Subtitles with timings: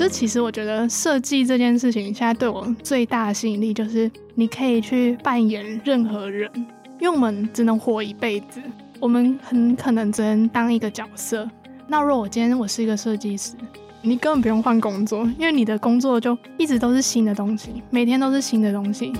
[0.00, 6.50] 就其实我觉得设计这件事情，现在对我最大的吸引力就是你可以去扮演任何人，
[6.98, 8.62] 因为我们只能活一辈子，
[8.98, 11.46] 我们很可能只能当一个角色。
[11.86, 13.52] 那如果我今天我是一个设计师，
[14.00, 19.12] 你根本不用换工作，因为你的工作就一直都是新的东西，每天都是新的东西。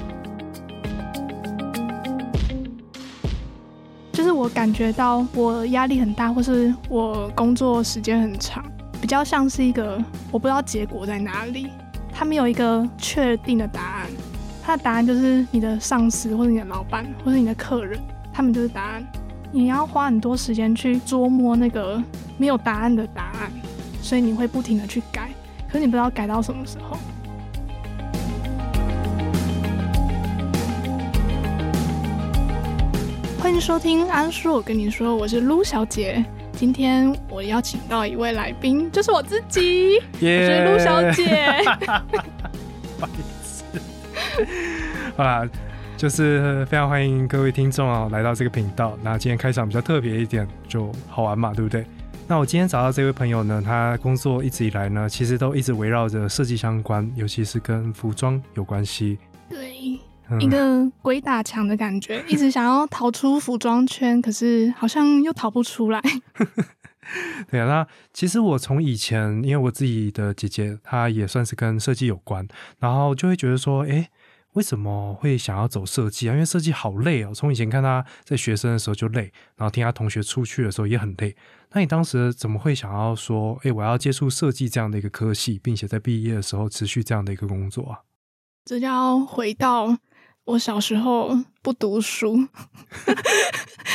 [4.13, 8.65] 就是我感觉到我压力很大，或是我工作时间很长。
[9.01, 9.99] 比较像是一个
[10.31, 11.69] 我不知道结果在哪里，
[12.13, 14.07] 他没有一个确定的答案，
[14.63, 17.99] 他的答案就是你的上司或者你的老板或者你的客人，
[18.31, 19.05] 他们就是答案。
[19.51, 22.01] 你要花很多时间去琢磨那个
[22.37, 23.51] 没有答案的答案，
[24.03, 25.31] 所以你会不停的去改，
[25.67, 26.99] 可是你不知道改到什么时候。
[33.41, 36.23] 欢迎收听安叔，我跟你说，我是陆小姐。
[36.61, 41.57] 今天我邀请到一位来宾，就是我自己， 我是陆小姐。
[42.99, 43.65] 不好意思，
[45.17, 45.49] 好啦，
[45.97, 48.95] 就是非常欢迎各位听众啊来到这个频道。
[49.03, 51.83] 那今天开场比较特别一点，就好玩嘛，对不对？
[52.29, 59.17] 那我今天找到这位朋友呢，他工作一直以来呢，其实都一直围绕着设计相关，尤其是跟服装有关系。
[59.49, 59.99] 对。
[60.39, 66.01] 一个鬼打墙的感觉，一直想要逃出服装圈，可是好像又逃不出来。
[67.51, 72.47] 对啊，那其实我从以前，因为我自己的姐姐，她也算是跟设计有关，
[72.79, 74.09] 然后就会觉得说，哎，
[74.53, 76.33] 为什么会想要走设计啊？
[76.35, 77.33] 因为设计好累哦。
[77.35, 81.35] 从以前看她在学生的时候就累，然后听她同学出去的时候也很累。
[81.73, 88.01] 那你当时怎么会想要说，哎，我要接触设计这样的一个科系，并且在毕业的时候持续这样的一个工作啊？
[88.65, 89.97] 这就要回到。
[90.51, 91.31] 我小时候
[91.63, 92.37] 不读书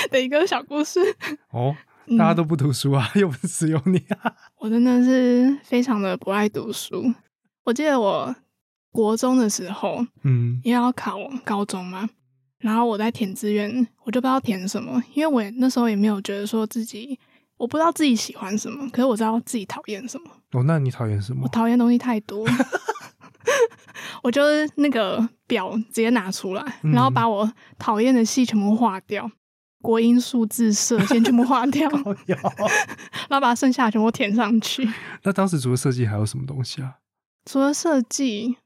[0.09, 1.01] 的一个小故事
[1.51, 1.75] 哦，
[2.17, 4.33] 大家都不读书啊， 又不是只有你啊！
[4.59, 7.13] 我真的是非常的不爱读书。
[7.65, 8.33] 我记得我
[8.89, 12.09] 国中的时候，嗯，因为要考高中嘛，
[12.59, 17.19] 然后我在填志愿，我就不知道填什么，因为我那时候也没有觉得说自己，
[17.57, 20.31] 我不知道自己喜欢什么，可是我知道自己讨厌什么。
[20.53, 21.41] 哦，那你讨厌什么？
[21.43, 22.47] 我讨厌东西太多。
[24.23, 29.29] 我就是那个表直接拿出来，然后把我讨厌的戏全部划掉，
[29.81, 31.89] 国音数字社先全部划掉，
[33.29, 34.87] 然后把剩下全部填上去。
[35.23, 36.95] 那当时除了设计还有什么东西啊？
[37.45, 38.57] 除了设计，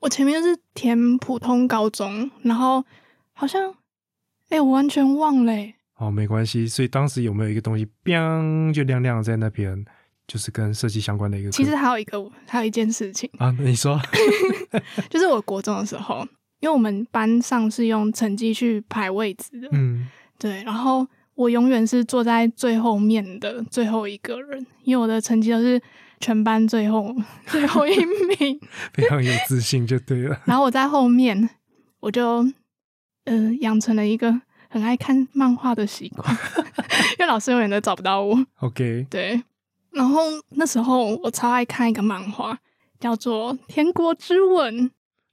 [0.00, 2.84] 我前面是填普通高中，然后
[3.32, 3.74] 好像，
[4.50, 5.52] 哎，我完全忘了。
[5.96, 6.66] 哦，没关系。
[6.66, 9.84] 所以当时有没有一个东西，biang 就亮亮在那边？
[10.26, 11.50] 就是跟设计相关的一个。
[11.50, 14.00] 其实还有一个，还有一件事情啊，你说，
[15.10, 16.26] 就是我国中的时候，
[16.60, 20.08] 因为我们班上是用成绩去排位置的，嗯，
[20.38, 25.80] 对，然后我永远是坐在最后面的最后一个人，因为我的成绩都是
[26.20, 27.14] 全班最后
[27.46, 27.94] 最后一
[28.38, 28.58] 名，
[28.94, 30.40] 非常有自信就对了。
[30.46, 31.50] 然后我在后面，
[32.00, 32.46] 我就
[33.24, 36.36] 嗯养成了一个很爱看漫画的习惯，
[37.18, 38.46] 因为老师永远都找不到我。
[38.60, 39.42] OK，对。
[39.94, 42.58] 然后那时候我超爱看一个漫画，
[42.98, 44.74] 叫做《天国之吻》。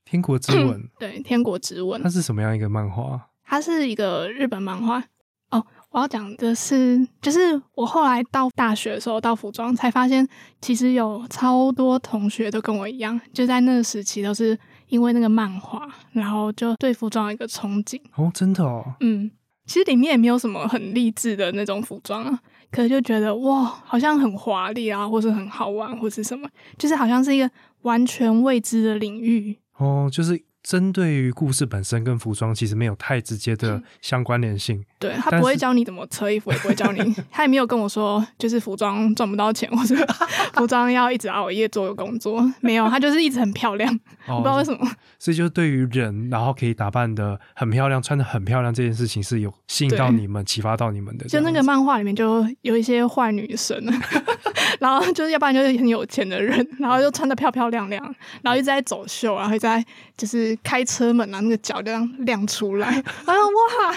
[0.05, 1.99] 天国之吻， 对，《天国之吻》。
[2.03, 3.19] 它是什么样一个漫画？
[3.44, 5.03] 它是一个日本漫画。
[5.51, 10.27] 哦，我要讲的是，就是我后来到大学的时候，到服装才发现，
[10.61, 14.57] 其实有超多同学都跟我一样，就在那个时期都是
[14.88, 17.99] 因为那个漫画，然后就对服装有一个憧憬。
[18.16, 18.95] 哦，真的哦。
[19.01, 19.29] 嗯，
[19.66, 22.39] 其实里面也没有什么很励志的那种服装啊。
[22.72, 27.50] 可是就觉得哇，好像很华丽啊，或是很好玩，或是什么，就是好像是一个
[27.82, 30.42] 完全未知的领域哦，就是。
[30.63, 39.95] 针对于故事本身跟服装其实没有太直接的相关联性，对他不会教你怎么车衣服，也不会教你， 他也没有跟我说就是服装赚不到钱，或者
[40.53, 44.79] 服装要一直熬夜做工作，没有，他就是一直很漂亮，我不知道为什么。
[45.17, 51.28] 所以就是对于人，然后可以打扮的很漂亮，穿的很漂亮这件事情是有吸引到你们，启发到你们的。
[51.28, 53.79] 就那个漫画里面就有一些坏女生，
[54.81, 58.03] 然后就是要不然就是很有钱的人，然后又穿的漂漂亮亮，
[58.41, 59.85] 然后一直在走秀然后在
[60.17, 60.57] 就是。
[60.63, 62.87] 开车门啊，那个脚就这样亮出来，
[63.25, 63.95] 啊哇！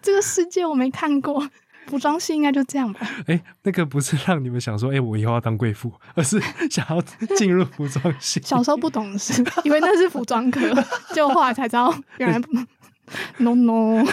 [0.00, 1.48] 这个世界我没看过，
[1.86, 3.00] 服装系应该就这样吧？
[3.26, 6.40] 哎，那个不是让你们想说，哎，我以后要当贵妇， 而是
[6.70, 7.00] 想要
[7.36, 8.40] 进入服装系。
[8.44, 10.60] 小时候不懂事，以为那是服装科，
[11.12, 12.38] 就后来才知道原来
[13.38, 14.04] no no。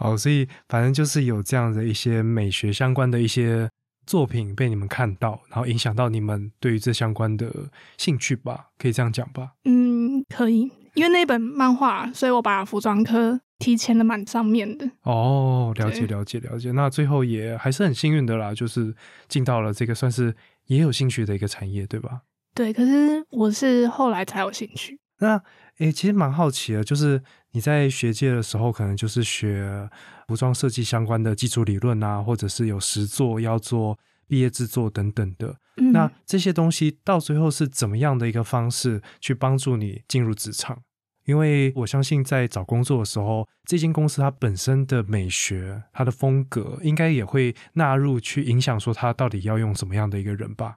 [0.00, 3.68] 哦，所以反正就是有这样的一些美学相关的一些。
[4.06, 7.48] 作品被你们看到，然后影响到你们对于这相关的
[7.96, 9.52] 兴趣吧，可以这样讲吧？
[9.66, 10.62] 嗯，可以，
[10.94, 14.90] 因为那本漫画，所以我把服装科提前的蛮上面的。
[15.02, 16.72] 哦，了解了解了解。
[16.72, 18.92] 那最后也还是很幸运的啦，就是
[19.28, 20.34] 进到了这个算是
[20.66, 22.22] 也有兴趣的一个产业，对吧？
[22.52, 24.98] 对，可是我是后来才有兴趣。
[25.20, 25.40] 那
[25.80, 27.22] 诶，其实蛮好奇的，就是
[27.52, 29.88] 你在学界的时候，可能就是学
[30.28, 35.56] 服装设计相关的基础理论啊，或者是有实作要做毕业制作等等的。
[35.76, 40.82] 嗯那这些东西到最后是怎么样的一个方式去帮助你进入职场？
[41.24, 50.76] 因为我相信在找工作的时候，这间公司它本身的美学、它的风格，应该也会纳入去影响说它到底要用什么样的一个人吧。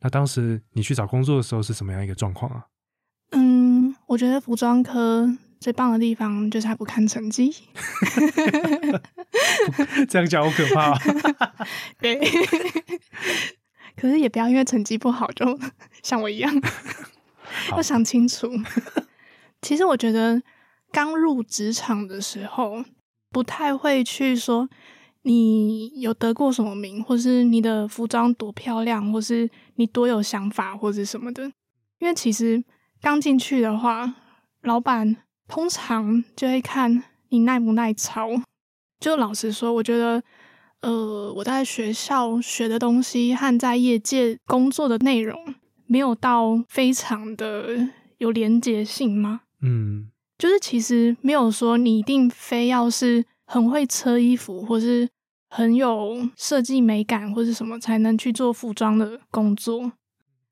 [0.00, 2.64] 那当时你去找工作的时候是什么样一个状况啊？
[4.04, 5.28] 嗯，我觉得服装科
[5.60, 7.54] 最棒的地方就是它不看成绩。
[10.08, 10.98] 这样讲好可怕、啊。
[12.00, 12.20] 对，
[13.96, 15.58] 可是也不要因为成绩不好就
[16.02, 16.52] 像我一样，
[17.72, 18.48] 要想清楚。
[19.62, 20.42] 其实我觉得
[20.92, 22.84] 刚入职场的时候，
[23.30, 24.68] 不太会去说
[25.22, 31.44] 你有得过什么名，或是你的服装多漂亮，或是你多有想法，或者什么的。
[32.00, 32.62] 因为其实
[33.04, 34.14] 刚进去的话，
[34.62, 38.30] 老板通常就会看你耐不耐操。
[38.98, 40.22] 就老实说，我觉得，
[40.80, 45.54] 呃，我在学校学的东西和在业界工作的内容，
[45.84, 49.42] 没有到非常的有连结性吗？
[49.60, 50.08] 嗯
[50.38, 55.06] 就是其实没有说你一定非要是很会车衣服，或是
[55.50, 59.92] 很有设计美感，或是什么才能去做服装的工作。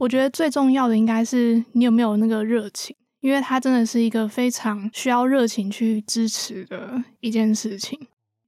[0.02, 7.96] 我觉得最重要的应该是你有没有那个热情，因为它真的是一个非常需要热情去支持的一件事情。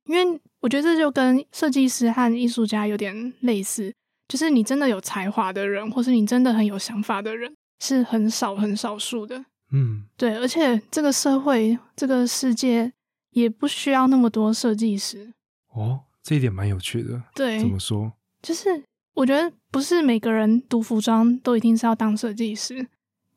[0.07, 3.95] 因为我觉得这就跟设计师和艺术家有点类似，
[4.27, 9.45] 就是你真的有才华的人，或是你真的很有想法的人，是很少很少数的。
[9.71, 12.93] 嗯对，而且这个社会、这个世界
[13.31, 15.33] 也不需要那么多设计师。
[15.73, 17.23] 哦，这一点蛮有趣的。
[17.33, 18.13] 对怎，么说？
[18.43, 18.83] 就是
[19.15, 22.87] 我觉得不是每个人读服装都一定是要当设计师。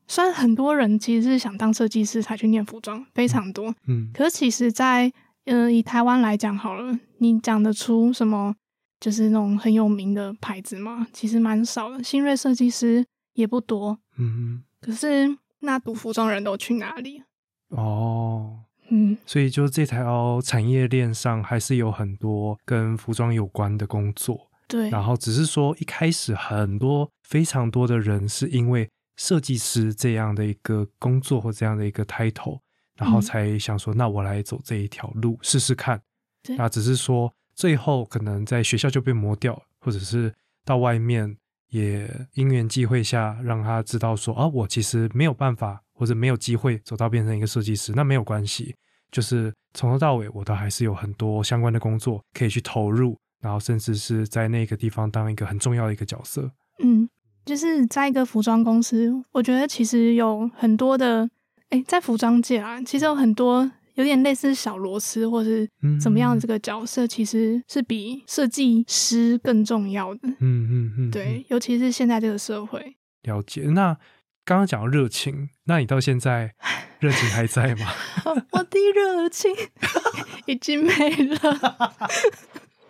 [0.08, 3.74] 虽然很多人其实是想当设计师才去念服装，非常多。
[3.88, 5.12] 嗯可是其实在，
[5.46, 8.54] 呃以台湾来讲好了，你讲得出什么
[9.00, 11.08] 就是那种很有名的牌子吗？
[11.12, 12.04] 其实蛮少的。
[12.04, 13.04] 新锐设计师
[13.34, 13.98] 也不多。
[14.20, 17.24] 嗯可是那读服装人都去哪里？
[17.70, 32.60] 哦，嗯，所以就这条产业链上还是有很多跟服装有关的工作，对，然后只是说一开始很多非常多的人是因为设计师这样的一个工作或这样的一个 title，
[32.96, 33.22] 然后嗯。
[33.22, 36.02] 才想说，那我来走这一条路试试看。
[36.44, 36.56] 对。
[36.58, 40.34] 那只是说最后可能在学校就被磨掉，或者是
[40.64, 41.36] 到外面
[41.70, 48.76] 也因缘际会下让他知道说，啊，我其实没有办法或者没有机会走到变成一个设计师，那没有关系，
[49.12, 56.52] 就是从头到尾我都还是有很多相关的工作可以去投入，然后甚至是在那个地方当一个很重要的一个角色。
[56.80, 57.10] 嗯，
[57.46, 61.30] 就是在一个服装公司，我觉得其实有很多的，
[61.70, 65.68] 哎，在服装界啊，其实有很多有点类似小螺丝或是
[66.00, 70.28] 怎么样的这个角色，其实是比设计师更重要的。
[70.28, 73.64] 嗯嗯嗯，对，尤其是现在这个社会，了解。
[73.70, 73.98] 那
[74.46, 76.54] 刚刚讲到热情，那你到现在
[77.00, 77.92] 热情还在吗？
[78.52, 79.52] 我的热情
[80.46, 81.96] 已经没了，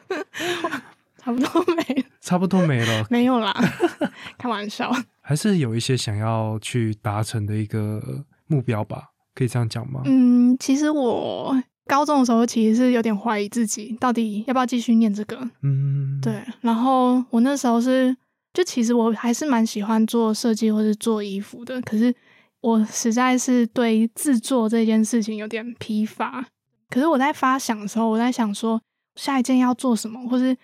[1.17, 3.53] 差不多没了，差不多没了， 没有啦，
[4.37, 4.91] 开玩笑。
[5.21, 9.09] 还是有一些想要去达成的一个目标吧？
[9.35, 10.01] 可以这样讲吗？
[10.05, 15.37] 嗯，其实我高中的时候其实是有点怀疑自己到底要不要继续念这个。
[15.63, 18.15] 嗯，对，然后我那时候是，
[18.53, 22.13] 就其实我还是蛮喜欢做设计或是做衣服的，可是
[22.61, 26.45] 我实在是对制作这件事情有点疲乏。
[26.89, 28.81] 可是我在发想的时候，我在想说
[29.17, 30.55] 下一件要做什么，或是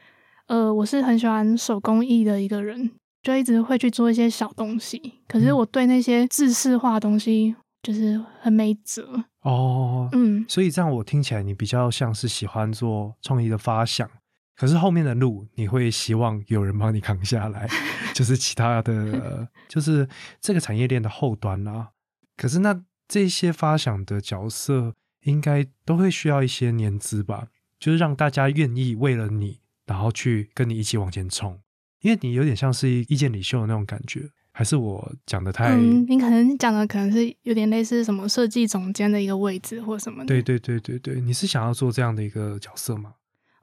[0.48, 2.92] 呃，我是很喜欢手工艺的一个人，
[3.22, 5.20] 就一直会去做一些小东西。
[5.28, 9.26] 可是嗯我对那些制式化的东西就是很没辙。
[9.42, 14.10] 哦，嗯，所以这样我听起来你比较像是喜欢做创意的发想，
[14.56, 17.68] 可是后面的路你会希望有人帮你扛下来，
[18.16, 20.08] 就是其他的， 呃就是
[20.40, 21.90] 这个产业链的后端啊。
[22.38, 24.94] 可是那这些发想的角色
[25.24, 27.48] 应该都会需要一些年资吧，
[27.84, 31.60] 就是让大家愿意为了你，然后去跟你一起往前冲，
[32.00, 34.22] 因为你有点像是意见领袖的那种感觉，
[34.54, 35.72] 还是我讲的太？
[35.76, 40.28] 嗯，你可能讲的可能是有点类似什么设计总监的一个位置或什么的。
[40.28, 43.16] 对对对对对，你是想要做这样的一个角色吗？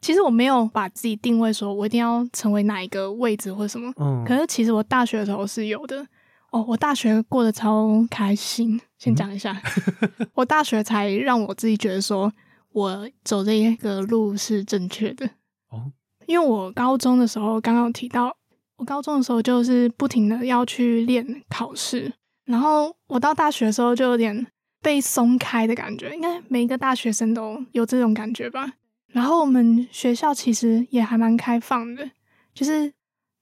[0.02, 6.06] 其实我没有把自己定位说我一定要成为哪一个位置或什么，嗯，可是其实我大学的时候是有的。
[6.50, 8.78] 哦，我大学过得超开心。
[8.98, 9.58] 先讲一下，
[10.34, 12.30] 我大学才让我自己觉得说
[12.72, 15.26] 我走这一个路是正确的。
[15.68, 15.92] 哦，
[16.26, 18.36] 因为我高中的时候刚刚有提到，
[18.76, 22.12] 我高中的时候就是不停的要去练考试，
[22.44, 24.46] 然后我到大学的时候就有点
[24.80, 28.74] 被松开的感觉，应该每一个大学生都有这种感觉吧。
[29.08, 32.10] 然后我们学校其实也还蛮开放的，
[32.54, 32.92] 就是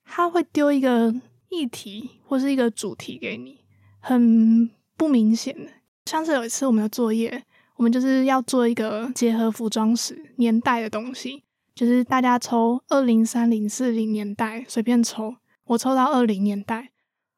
[0.04, 1.14] 他会丢一个
[1.50, 3.58] 议题或是一个主题给你，
[4.00, 5.70] 很不明显的。
[6.06, 7.44] 像是有一次我们的作业，
[7.78, 11.42] 我们就是要做一个结合服装史年代的东西。
[11.75, 16.90] 就是大家抽二零三零四零年代随便抽，我抽到二零年代，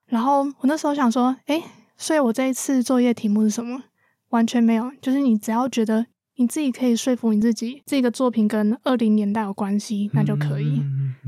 [0.06, 1.62] 然后我那时候想说，哎，
[1.98, 3.82] 所以我这一次作业题目是什么？
[4.30, 6.06] 完全没有，就是你只要觉得
[6.36, 10.80] 你自己可以说服你自己，这个作品跟二零年代有关系，那就可以。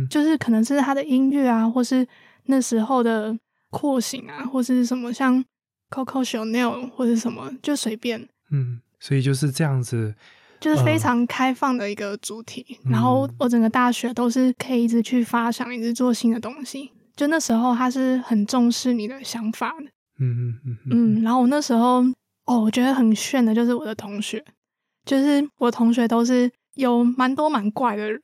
[0.09, 2.09] 就是可能是他的音乐啊，或是
[2.47, 3.39] 那时候的
[3.69, 5.45] 廓形啊，或是什么像
[5.91, 8.27] Coco Chanel 或是什么，就随便。
[8.51, 10.15] 嗯，所以就是这样子。
[10.61, 16.93] 就是非常开放的一个主题，然后我整个大学都是可以一直去发想，一直做新的东西。
[17.17, 19.87] 就那时候他是很重视你的想法的，
[20.21, 21.23] 嗯嗯嗯嗯。
[21.23, 22.05] 然后我那时候
[22.45, 24.41] 哦，我觉得很炫的，就是我的同学，
[25.05, 28.23] 就是我同学都是有蛮多蛮怪的人，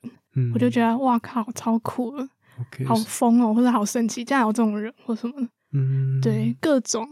[0.53, 2.25] 我就觉得哇靠，超酷了，
[2.87, 7.05] 好疯哦，或者好神奇，竟然有这种人或什么的，嗯，对，各种。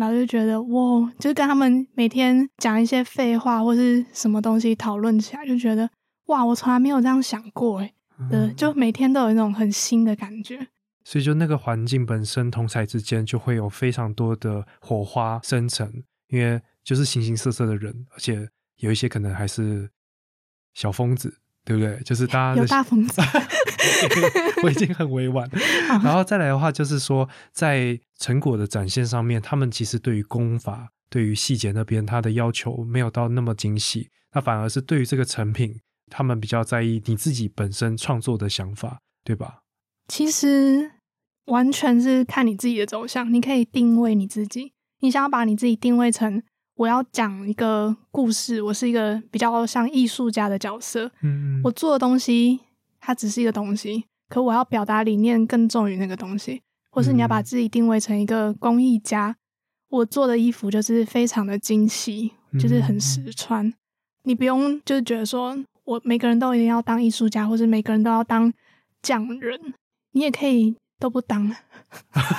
[0.00, 5.88] 然后就觉得哇，就是跟他们每天讲一些废话或是什么东西讨论起来，就觉得
[6.28, 7.92] 哇，我从来没有这样想过哎，
[8.30, 10.66] 对，就每天都有一种很新的感觉。
[11.04, 19.90] 所以就那个环境本身，同才之间就会有非常多的火花生成，因为就是形形色色的人，而且有一些可能还是
[20.72, 21.36] 小疯子。
[21.64, 22.00] 对不对？
[22.04, 23.20] 就是大家有大疯子，
[24.64, 25.48] 我已经很委婉。
[26.02, 34.08] 然后再来的话，就是说在成果的展现上面，他们其实对于功法、对于细节那边，他的要求没有到那么精细。
[34.32, 39.60] 那反而是对于这个成品，他们比较在意你自己本身创作的想法，对吧？
[40.08, 40.90] 其实
[41.46, 43.32] 完全是看你自己的走向。
[43.32, 46.42] 你可以定位你自己，你想要把你自己定位成。
[46.80, 51.10] 我要讲一个故事，我是一个比较像艺术家的角色。
[51.20, 52.58] 嗯，我做的东西
[52.98, 56.62] 它只是一个东西，可我要表达理念更重于那个东西。
[56.90, 59.36] 或是你要把自己定位成一个工艺家，
[59.90, 63.70] 我做的衣服就是非常的精细，就是很实穿。
[64.22, 68.50] 你不用就是觉得说我每个人都一定要当艺术家，或者每个人都要当
[69.02, 69.74] 匠人，
[70.12, 71.50] 你也可以都不当。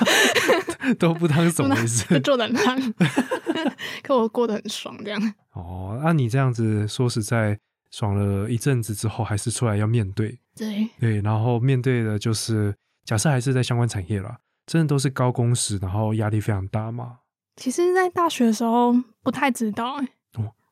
[0.98, 2.20] 都不当什么意思？
[2.22, 2.94] 做的烂，
[4.02, 5.34] 可我过得很爽，这样。
[5.52, 7.60] 哦，那你这样子说实在
[7.92, 10.40] 爽了一阵子之后，还是出来要面对。
[10.56, 17.18] 对对，然后面对的就是假设还是在相关产业了，真的都是高工时，然后压力非常大嘛？
[17.58, 20.08] 其实，在大学的时候不太知道，哎，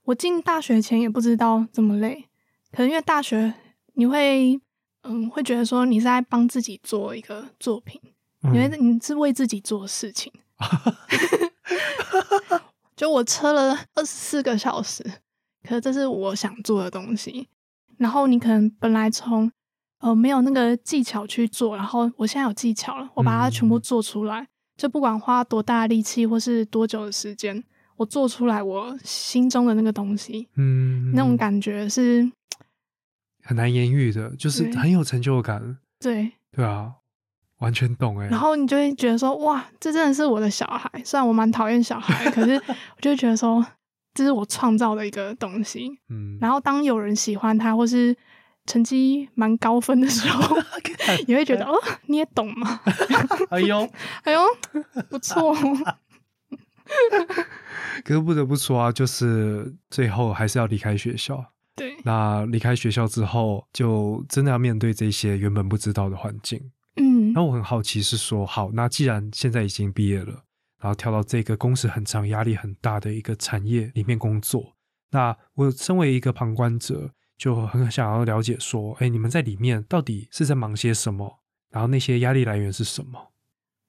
[0.06, 2.26] 我进大学前也不知道这么累，
[2.72, 3.54] 可能因为大学
[3.94, 4.60] 你会
[5.04, 8.00] 嗯会觉得说你是在帮自己做一个作品。
[8.42, 10.32] 因为你是为自己做事情，
[12.96, 15.04] 就我车了二十四个小时，
[15.62, 17.50] 可是这是我想做的东西。
[17.98, 19.52] 然后你可能本来从
[20.00, 27.62] 呃没有那个技巧去做，然后我现在有技巧了，我把它全部做出来，就不管花多大力气或是多久的时间，
[27.98, 32.32] 我做出来我心中的那个东西，嗯，那种感觉是
[33.50, 35.80] 很难言喻的，就是很有成就感。
[36.00, 36.94] 对，对啊。
[37.58, 40.90] 完全懂哎，然后你就会觉得说，哇，这真的是我的小孩。
[41.04, 42.54] 虽然我蛮讨厌小孩，可是
[42.96, 43.66] 我就觉得说，
[44.14, 45.90] 这是我创造的一个东西。
[46.10, 48.16] 嗯，然后当有人喜欢他，或是
[48.68, 50.56] 成绩蛮高分的时候，
[51.28, 51.74] 你会觉得哦，
[52.06, 52.80] 你也懂吗？
[53.50, 53.90] 哎呦，
[54.24, 54.40] 哎呦，
[55.10, 55.54] 不错。
[58.06, 61.52] 可是不得不说啊，就是最后还是要离开学校。
[61.80, 66.62] 对，那离开学校之后，就真的要面对这些原本不知道的环境。
[66.98, 70.44] 嗯，那我很好奇是说，好，那既然现在已经毕业了，
[70.82, 74.76] 然后跳到这个工时很长、压力很大的一个产业里面工作，
[75.12, 81.40] 那我身为一个旁观者，就很想要了解说，哎，你们在里面到底是在忙些什么？
[81.72, 83.32] 然后那些压力来源是什么？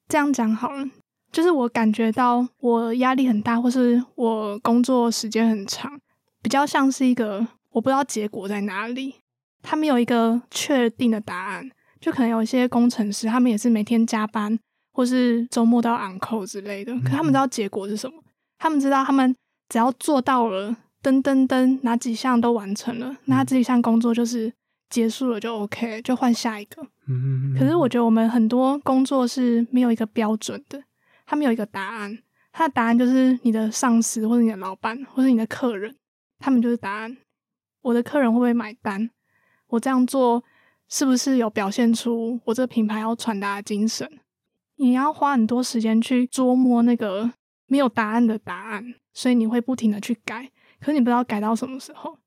[0.08, 0.88] 这样讲好了，
[1.32, 6.00] 就是我感觉到我压力很大，或是我工作时间很长，
[6.42, 9.16] 比较像是一个我不知道结果在哪里，
[9.62, 11.70] 他没有一个确定的答案。
[12.00, 14.58] 就可能有一些工程师，他们也是每天加班，
[14.92, 16.94] 或是周末都要 on call 之类的。
[17.00, 18.22] 可他们知道结果是什么？
[18.58, 19.36] 他们知道他们
[19.68, 24.50] 只要做到了噔噔噔哪几项都完成了，那这一项工作就是
[24.88, 26.82] 结束了，就 OK，就换下一个。
[27.06, 30.82] 嗯可是我觉得我们很多工作是没有一个标准的，
[31.26, 32.18] 他没有一个答案。
[32.52, 35.94] 他的答案就是你的上司，或者你的老板，或者你的客人，
[36.38, 37.16] 他们就是答案。
[37.82, 39.10] 我的客人会不会买单？
[39.68, 40.44] 我这样做。
[40.92, 44.10] 是不是有表现出我这个品牌要传达的精神？
[44.74, 47.30] 你要花很多时间去琢磨那个
[47.66, 52.18] 没有答案的答案，所以你会不停的去改，可是你不知道改到什么时候，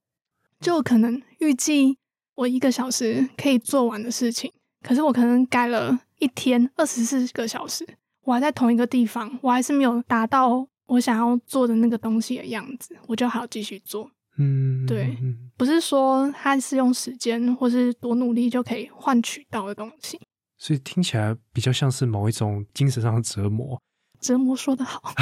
[0.61, 1.97] 就可能预计
[2.35, 4.49] 我一个小时可以做完的事情，
[4.81, 7.85] 可是我可能改了一天二十四个小时，
[8.23, 14.09] 我还在同一个地方，我还是没有达到我想要做的那个东西的样子，我就还要继续做。
[14.37, 20.19] 嗯，对嗯不是说他是用时间或是多努力就可以换取到的东西。
[20.57, 23.81] 所以听起来比较像是某一种精神上的折磨，
[24.21, 25.13] 折磨说得好，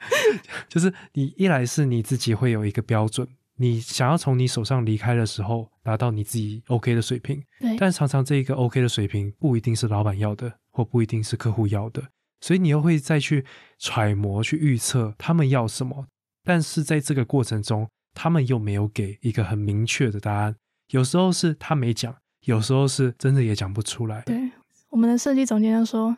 [0.68, 3.26] 就是你一来是你自己会有一个标准，
[3.56, 12.02] 你想要从你手上离开的时候达到你自己 OK 的水平，对，但常常这一个 OK 的水平不一定是老板要的，或不一定是客户要的，
[12.40, 13.44] 所以你又会再去
[13.78, 16.06] 揣摩、去预测他们要什么，
[16.42, 20.56] 但是在这个过程中，他们又没有给一个很明确的答案，
[20.90, 22.14] 有时候是他没讲，
[22.44, 24.22] 有时候是真的也讲不出来。
[24.22, 24.50] 对，
[24.90, 26.16] 我们的设计总监就说，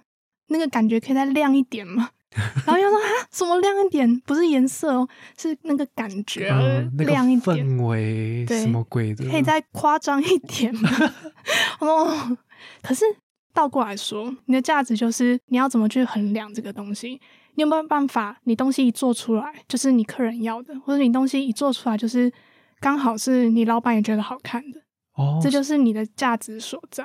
[0.49, 2.11] 那个感觉可以再亮一点吗。
[2.64, 4.20] 然后又说啊，什么亮一点？
[4.20, 5.06] 不是颜色哦，
[5.37, 6.49] 是那个感觉、
[6.96, 9.28] 亮一点，氛围什么鬼的？
[9.30, 10.88] 可以再夸张一点吗？
[11.80, 12.38] 哦，
[12.80, 13.04] 可是
[13.52, 17.20] 倒过来说，你的价值就是你要怎么去衡量这个东西？
[17.54, 18.38] 你有没有办法？
[18.44, 22.32] 你东西一做出来就是你客人要的，或者你东西一做出来就是
[22.80, 24.80] 刚好是你老板也觉得好看的，
[25.14, 27.04] 哦，这就是你的价值所在。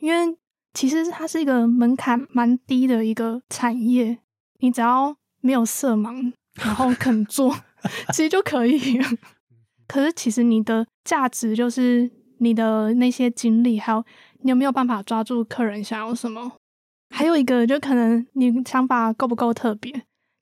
[0.00, 0.36] 因为
[0.72, 4.18] 其实它是一个门槛蛮低的一个产业，
[4.60, 7.54] 你只要没有色盲，然后肯做，
[8.12, 9.06] 其实就可以了。
[9.88, 14.04] 可是其实你的价值就是你的那些经历，还有
[14.42, 16.52] 你有没有办法抓住客人想要什么。
[17.10, 19.92] 还有一个，就可能你想法够不够特别，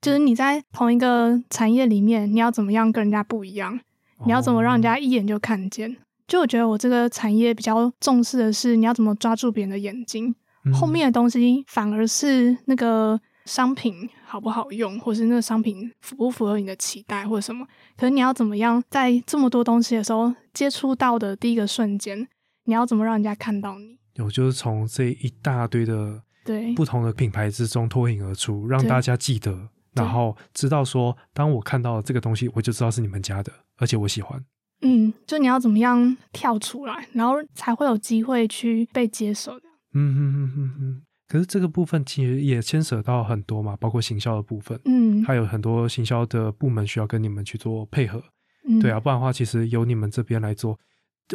[0.00, 3.80] 就是你在同一个产业里面，你要怎么样跟人家不一样，
[4.26, 5.96] 你要怎么让人家一眼就看见。
[6.26, 10.34] 就我觉得我这个产业比较重视的是你要怎么抓住别人的眼睛，
[10.66, 17.66] 嗯后面的东西反而是那个商品好不好用，或是那个商品符不符合你的期待或者什么。
[17.96, 22.28] 可是你要怎么样在这么多东西的时候接触到的第一个瞬间，
[22.64, 23.98] 你要怎么让人家看到你？
[24.16, 34.42] 有就是从这一大堆的对不同的品牌之中脱颖而出，让大家记得，然后知道说，当我看到这个东西，我就知道是你们家的，而且我喜欢。
[34.80, 39.66] 嗯，就你要怎么样跳出来，然后才会有机会去被接受的。
[39.92, 41.02] 嗯哼哼哼哼。
[41.26, 48.22] 可是这个部分其实也牵涉到很多嘛，包括行销的部分，嗯，还有很多行销的部门需要跟你们去做配合。
[48.66, 50.78] 嗯对啊，，不然的话，其实由你们这边来做，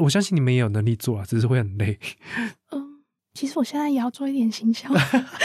[0.02, 1.99] 我相信你们也有能力做啊，只是会很累。
[2.71, 2.83] 嗯，
[3.34, 4.89] 其实我现在也要做一点行销。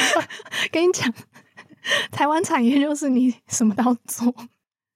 [0.70, 1.12] 跟你讲，
[2.11, 4.35] 台湾产业就是你什么都要做。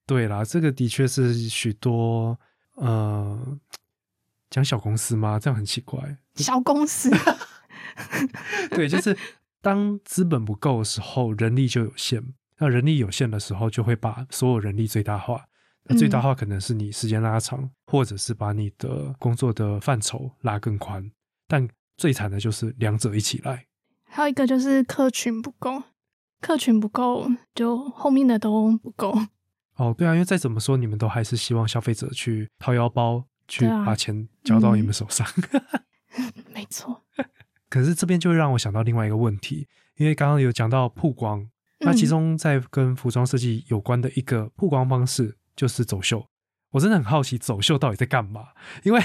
[0.07, 2.39] 对啦，这个的确是许多
[2.75, 3.59] 呃，
[4.51, 5.39] 讲小公司吗？
[5.39, 6.19] 这样很奇怪。
[6.35, 7.11] 小公司，
[8.71, 9.17] 对，就是
[9.61, 12.23] 当资本不够的时候，人力就有限。
[12.59, 15.47] 那人力有限的时候，就会把所有人力最大化。
[15.85, 21.11] 那最大化可能是你时间拉长，或者是把你的工作的范畴拉更宽。
[21.49, 21.69] 但
[22.03, 23.67] 最惨的就是两者一起来。
[24.03, 25.85] 还有一个就是客群不够，
[26.41, 29.17] 客群不够，就后面的都不够。
[29.77, 35.25] 哦，对啊，因为再怎么说，你们都还是希望消费者去掏腰包，去把钱交到你们手上。
[36.53, 37.05] 没错，
[37.71, 46.27] 可是这边就会让我想到另外一个问题，因为刚刚有讲到曝光，那其嗯中在跟服装设计有关的一个曝光方式就是走秀。
[46.73, 48.49] 我真的很好奇走秀到底在干嘛，
[48.83, 49.01] 因为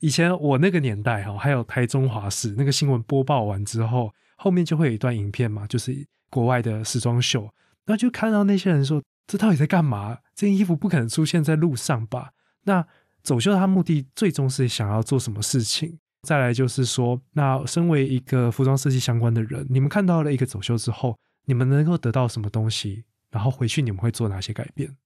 [0.00, 7.42] 以前我那个年代哈，还有台中华视那个新闻播报完之后，后面就会有一段影片嘛，就是国外的时装秀，
[7.84, 10.18] 然后就看到那些人说这到底在干嘛？
[10.34, 12.30] 这件衣服不可能出现在路上吧？
[12.64, 12.86] 那
[13.22, 15.98] 走秀它目的最终是想要做什么事情？
[16.22, 23.04] 再来就是说，那身为一个服装设计相关的人，你们看到了一个走秀之后，你们能够得到什么东西？
[23.30, 24.96] 然后回去你们会做哪些改变？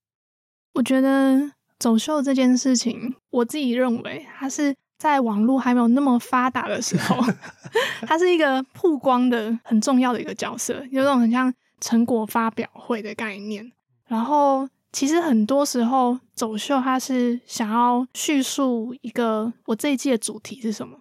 [0.73, 7.21] 我觉得走秀这件事情，我自己认为它是在网络还没有那么发达的时候，
[8.07, 13.71] 它是一个曝光的很重要的一个角色，有种很像成果发表会的概念。
[14.07, 20.99] 然后其实很多时候走秀，它是想要叙述一个我这一季的主题是什么，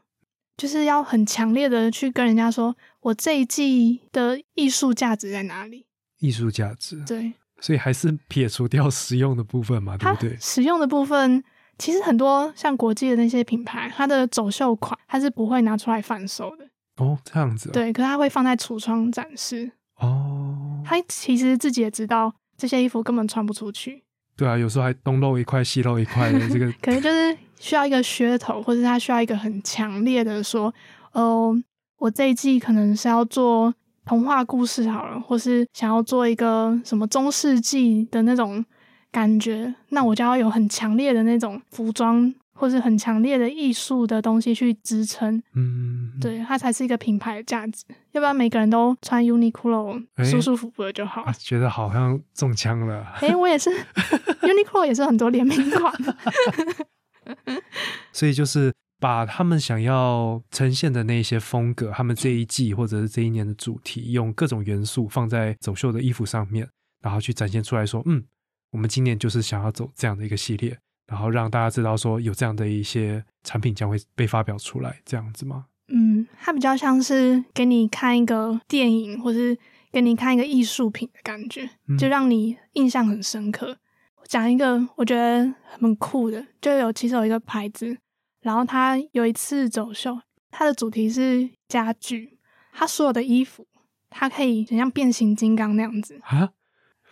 [0.56, 5.86] 就是要很强烈的去跟人家说我这一季的艺术价值在哪里。
[6.18, 10.36] 艺术价值，对，所以还是撇除掉实用的部分嘛，对不对？
[10.40, 11.44] 实用的部分，
[11.78, 16.64] 其实很多像国际的那些品牌，它的走秀款它是不会拿出来贩售的，
[16.96, 19.72] 哦，这样子、哦，，对，可是它会放在橱窗展示。
[19.98, 24.02] 哦，它其实自己也知道这些衣服根本穿不出去，
[24.36, 30.74] 对啊，有时候还东露一块西露一块的这个， 可能就是需要一个噱头，或者它需要一个很强烈的说，
[31.12, 31.54] 呃，
[31.98, 33.72] 我这一季可能是要做
[34.04, 38.64] 童话故事好了，或是想要做一个什么中世纪的那种
[39.14, 47.84] 感觉，那我就要有很强烈的那种服装，或是很强烈的艺术的东西去支撑，嗯，对，它才是一个品牌的价值。
[48.10, 51.32] 要不然每个人都穿 Uniqlo 舒舒服服的就好啊，。
[51.38, 53.06] 觉得好像中枪了。
[53.20, 53.70] 诶，我也是，
[54.42, 55.94] Uniqlo 也是很多联名款。
[58.12, 66.68] 所以就是把他们想要呈现的那些风格，他们这一季或者是这一年的主题，用各种元素放在走秀的衣服上面，
[67.00, 68.24] 然后去展现出来说，嗯，
[68.74, 75.66] 我们今年就是想要走这样的一个系列，然后让大家知道说有这样的一些产品将会被发表出来，这样子吗？
[75.86, 79.56] 嗯，它比较像是给你看一个电影，或是
[79.92, 83.78] 给你看一个艺术品的感觉，嗯就让你印象很深刻。
[84.26, 87.96] 讲一个我觉得很酷的，就有其实有一个牌子，
[88.40, 90.18] 然后它有一次走秀，
[90.50, 92.40] 它的主题是家具，
[92.72, 93.68] 它所有的衣服，
[94.10, 96.50] 它可以很像变形金刚那样子，啊，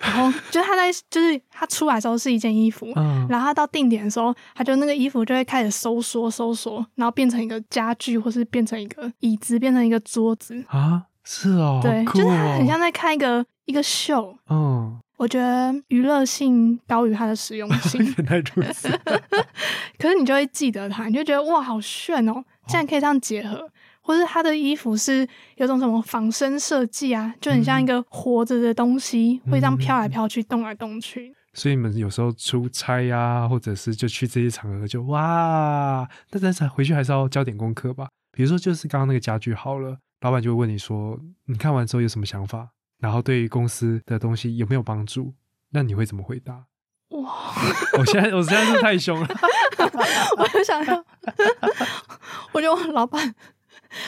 [0.03, 10.63] 然后就是它在就是他出来的时候是一件衣服，嗯，然后他到定点的时候，他就那个衣服就会开始收缩收缩，然后变成一个家具，或是变成一个椅子，变成一个桌子。
[10.69, 14.37] 啊，是哦，对，就是它哦，很像在看一个一个秀。
[14.51, 18.89] 嗯，我觉得娱乐性高于它的实用性， 原来如此，
[19.99, 23.69] 可是你就会记得它，你就觉得哇，好炫哦，竟然可以这样结合。
[24.03, 31.35] 或是他的衣服是有种什么仿生设计啊，就很像一个活着的东西，会这样飘来飘去、动来动去。
[31.55, 38.09] 所以你们有时候出差呀、或者是就去这些场合就哇，那但是回去还是要交点功课吧。
[38.33, 45.35] 比如说就是刚刚那个家具好了，老板就会问你说，你看完之后有什么想法，然后对于公司的东西有没有帮助？
[45.71, 46.65] 那你会怎么回答？
[47.11, 47.55] 哇，
[47.99, 49.29] 我现在我现在是太凶了，
[50.39, 51.05] 我就想要，
[52.53, 53.35] 我觉得我老板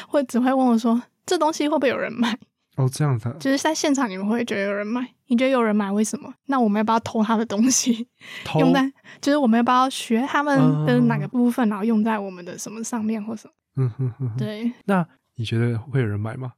[0.09, 2.37] 会只会问我说：“这东西会不会有人买
[2.77, 5.09] 哦，这样子啊，就是在现场你们会觉得有人买？
[5.29, 6.33] 你觉得有人买，为什么？
[6.47, 8.07] 那我们要不要偷他的东西
[8.45, 8.93] 偷用在？
[9.21, 13.55] 就是我们要不要学他们的哪个嗯部分，然后用在我们的什么上面或什么？
[13.77, 16.53] 嗯哼哼哼，对，那你觉得会有人买吗？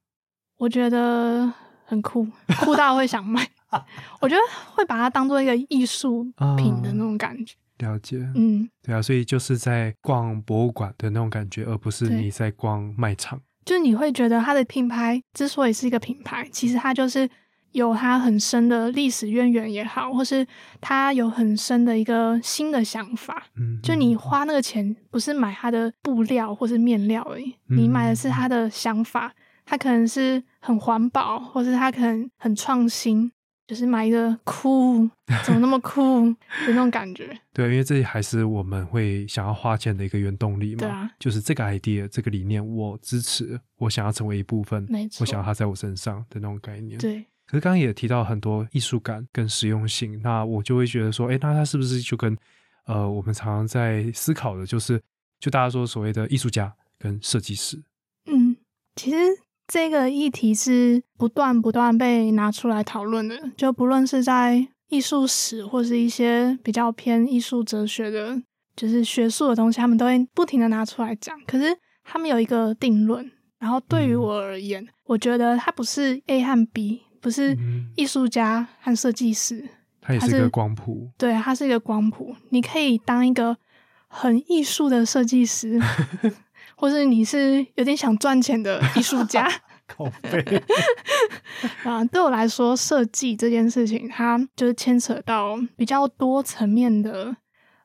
[0.58, 1.52] 我觉得
[1.84, 2.26] 很酷，
[2.64, 3.46] 酷到会想买。
[4.20, 4.40] 我觉得
[4.74, 6.24] 会把它当做一个艺术
[6.56, 7.54] 品的那种感觉。
[7.78, 13.40] 了解，嗯，对啊，所以就是在逛博物馆的那种感觉，而不是你在逛卖场。
[13.64, 17.28] 就是你会觉得它的品牌之所以是一个品牌，其实它就是
[17.72, 20.46] 有它很深的历史渊源也好，或是
[20.80, 23.42] 它有很深的一个新的想法。
[23.56, 29.32] 嗯，就你花那个钱，不是买它的布料或是面料而已，嗯你买的是它的想法。
[29.68, 33.28] 它可能是很环保，或是它可能很创新，
[33.66, 35.08] 就是买一个酷，
[35.44, 36.00] 怎么那么酷
[36.30, 37.36] 的那种感觉。
[37.52, 40.78] 对，因为这还是我们会想要花钱的一个原动力嘛。
[40.78, 46.98] 对啊，就是这个 idea 这个理念，我支持，我想要成为一部分，没错我想要它在我身上的那种概念。。
[47.00, 52.36] 对，可是刚刚也提到很多艺术感跟实用性，那我就会觉得说，哎，那它是不是就跟
[52.86, 55.02] 呃我们常常在思考的，就是
[55.40, 57.82] 就大家说所谓的艺术家跟设计师，
[58.26, 58.56] 嗯，
[58.94, 59.16] 其实
[59.68, 68.40] 这个议题是不断不断被拿出来讨论的，就不论是在艺术史或是一些比较偏艺术哲学的，
[68.76, 71.36] 就是学术的东西，他们都会不停的拿出来讲。
[71.46, 79.68] 可是他们有一个定论，然后对于嗯我而言，我觉得它不是 A 和 B，不是嗯艺术家和设计师，
[80.00, 81.10] 它也是一个光谱。
[81.18, 83.56] 对，它是一个光谱，你可以当一个
[84.06, 85.80] 很艺术的设计师，
[86.76, 89.50] 或是你是有点想赚钱的艺术家
[89.88, 90.62] 口碑，
[91.84, 92.04] 啊。
[92.04, 97.34] 对我来说，设计这件事情，它就是牵扯到比较多层面的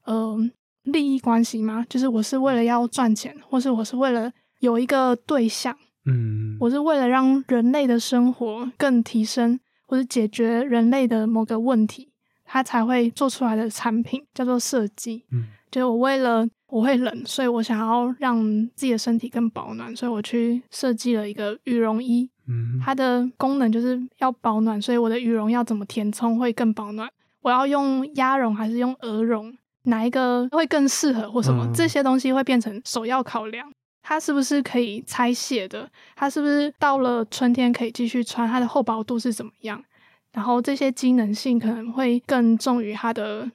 [0.05, 0.37] 呃
[0.83, 5.75] 利益关系嘛，就是我是为了要赚钱，或是我是为了有一个对象，
[6.05, 12.11] 嗯，我是为了让人类的生活更提升，或者解决人类的某个问题，
[12.43, 15.25] 它才会做出来的产品叫做设计。
[15.31, 18.41] 嗯就是我为了我会冷，所以我想要让
[18.75, 22.29] 自己的身体更保暖，所以我去设计了一个羽绒衣。
[22.47, 27.09] 嗯，它的功能就是要保暖，所以我的羽绒要怎么填充会更保暖？
[27.41, 29.53] 我要用鸭绒还是用鹅绒？
[29.83, 31.65] 哪一个会更适合或什么？
[31.65, 33.69] 嗯这些东西会变成首要考量。
[34.03, 35.89] 它是不是可以拆卸的？
[36.15, 38.47] 它是不是到了春天可以继续穿？
[38.47, 39.83] 它的厚薄度是怎么样？
[40.31, 43.49] 然后这些机能性可能会更重于它的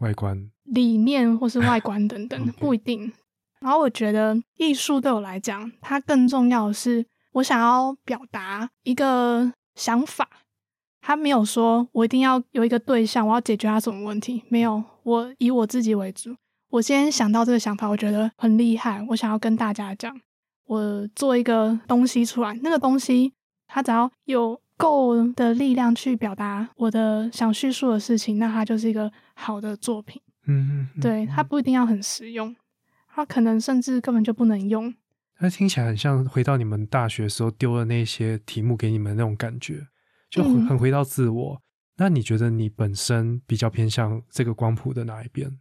[0.00, 3.12] 外观，理念或是外观等等不一定。
[3.60, 10.28] 然后我觉得艺术对我来讲，它更重要的是我想要表达一个想法。
[11.00, 16.34] 他没有说我一定要有一个对象，我要解决他什么问题，没有，我以我自己为主。
[16.70, 20.18] 我先想到这个想法，我觉得很厉害，我想要跟大家讲。
[20.66, 23.34] 我做一个东西出来，那个东西
[23.66, 30.20] 它只要有够的力量去表达我的想叙述的事情，那它就是一个好的作品。
[30.46, 32.54] 嗯嗯，对，它不一定要很实用，
[33.08, 34.94] 它可能甚至根本就不能用。
[35.40, 39.88] 那听起来很像回到你们大学时候丢的那些题目给你们那种感觉，
[40.30, 41.62] 就很很回到自我。
[41.96, 45.58] 那你觉得你本身比较偏向这个光谱的哪一边？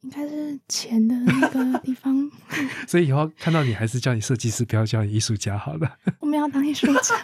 [0.00, 2.28] 应该是钱的那个地方。
[2.88, 5.98] 所以以后看到你还是叫你设计师，不要叫你艺术家好了。
[6.18, 7.14] 我们要当艺术家。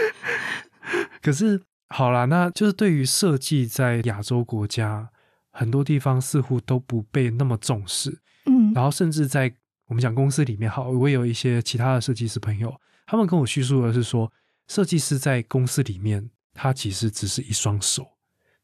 [1.20, 5.10] 可是好啦，那就是对于设计在亚洲国家
[5.50, 8.20] 很多地方似乎都不被那么重视。
[8.44, 9.52] 嗯，然后甚至在
[9.86, 14.30] 我们讲公司里面，好，我有一些其他的设计师朋友，他们跟我叙述的是说，
[14.66, 18.06] 设计师在公司里面，他其实只是一双手，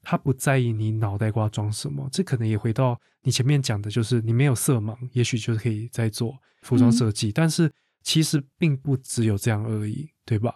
[0.02, 2.06] 他不在意你脑袋瓜装什么。
[2.12, 10.54] 这可能也回到你前面讲的，就是你没有色盲，也许就可以在做服装设计，但是其实并不只有这样而已，对吧？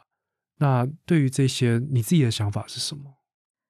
[0.59, 3.15] 那对于这些，你自己的想法是什么？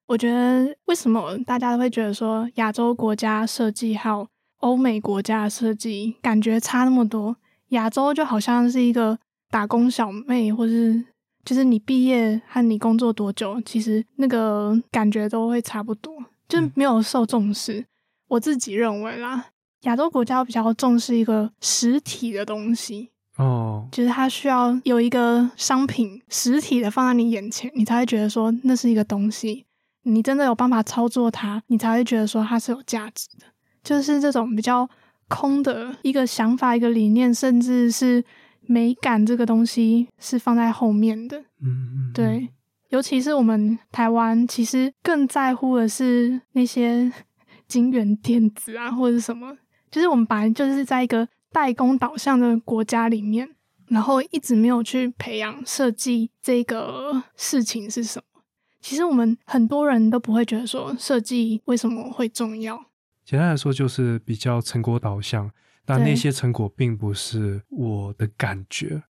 [0.07, 7.37] 我觉得为什么大家都会觉得说亚洲国家设计还有欧美国家的设计感觉差那么多？
[7.69, 9.19] 亚洲就好像是一个
[9.51, 11.05] 打工小妹，或是
[11.45, 16.13] 就是你毕业和你工作多久，其实那个感觉都会差不多，
[16.47, 17.85] 就是没有受重视。
[18.29, 23.11] 我自己认为啦，亚洲国家比较重视一个实体的东西。
[23.39, 29.65] 哦，就是它需要有一个商品实体的放在你眼前，你才会觉得说那是一个东西，
[30.03, 33.45] 你真的有办法操作它，你才会觉得说它是有价值的。
[33.81, 34.87] 就是这种比较
[35.29, 38.21] 空的一个想法、一个理念，甚至是
[38.67, 41.39] 美感这个东西是放在后面的。
[41.61, 42.49] 嗯嗯，对，
[42.89, 47.09] 尤其是我们台湾，其实更在乎的是那些
[47.69, 49.55] 金源电子啊，或者什么，
[49.89, 51.25] 就是我们本来就是在一个。
[51.51, 53.49] 代工导向的国家里面，
[53.87, 58.41] 然后一直没有去培养设计这个事情是什么。
[58.79, 62.85] 其实我们很多人都不会觉得说设计为什么会重要。
[63.25, 65.51] 简单来说，就是比较成果导向，
[65.85, 69.03] 但那些成果并不是我的感觉。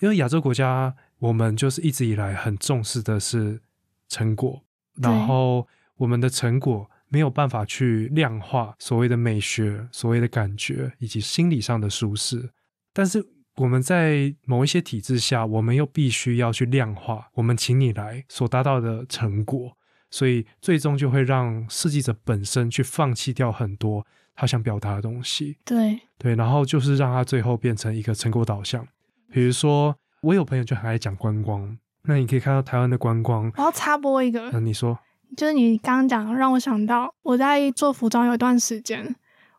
[0.00, 3.62] 因为亚洲国家，我们就是一直以来很重视的是
[4.08, 4.62] 成果，
[4.96, 6.90] 然后我们的成果。
[7.14, 12.50] 没有办法去量化所谓的美学、所谓的感觉以及心理上的舒适，
[12.92, 13.24] 但是
[13.54, 19.76] 我们在某一些体制下，我们又必须要去量化我们请你来所达到的成果，
[20.10, 25.56] 所以最终就会让设计者本身去放弃掉很多他想表达的东西。
[25.64, 28.84] 对对，然后就是让他最后变成一个成果导向。
[29.30, 33.52] 比如说，我有朋友就很爱讲观光，那你可以看到台湾的观光。
[33.56, 34.98] 我要插播一个，那你说。
[35.36, 39.14] 就是你刚刚讲，让我想到我在做服装有一段时间，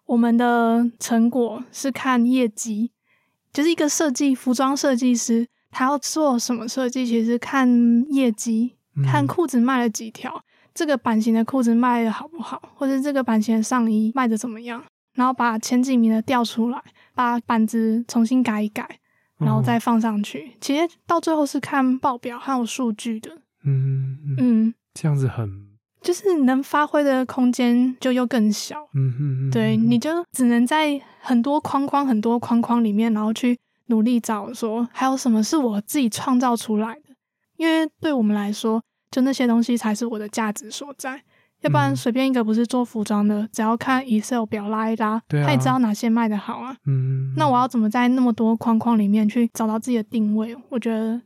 [0.06, 2.92] 我们的成果是看业绩，
[3.52, 14.84] 就是一个设计服装设计师，他要做什么设计，其实看业绩，看裤子卖了几条，这个版型的裤子卖的好不好，或者这个版型的上衣卖的怎么样，
[15.14, 16.82] 然后把前几名的调出来，
[17.14, 19.00] 把板子重新改一改，
[19.40, 20.54] 然后再放上去。
[20.62, 23.42] 其实到最后是看报表还有数据的。
[23.66, 24.74] 嗯嗯。
[24.96, 25.68] 这样子很，
[26.02, 28.88] 就是能发挥的空间就又更小。
[28.94, 37.14] 嗯哼，对，你就只能在很多框框、很多框框里面，然后去努力找说还有什么是我自己创造出来的。
[37.58, 38.82] 因为对我们来说，
[39.12, 41.22] 就那些东西才是我的价值所在。
[41.62, 46.78] 要不然随便一个不是做服装的，只要看 Excel 表拉一拉，他也知道哪些卖的好啊。
[46.86, 50.56] 嗯，那我要怎么在那么多框框里面去找到自己的定位？
[50.70, 51.22] 我觉得。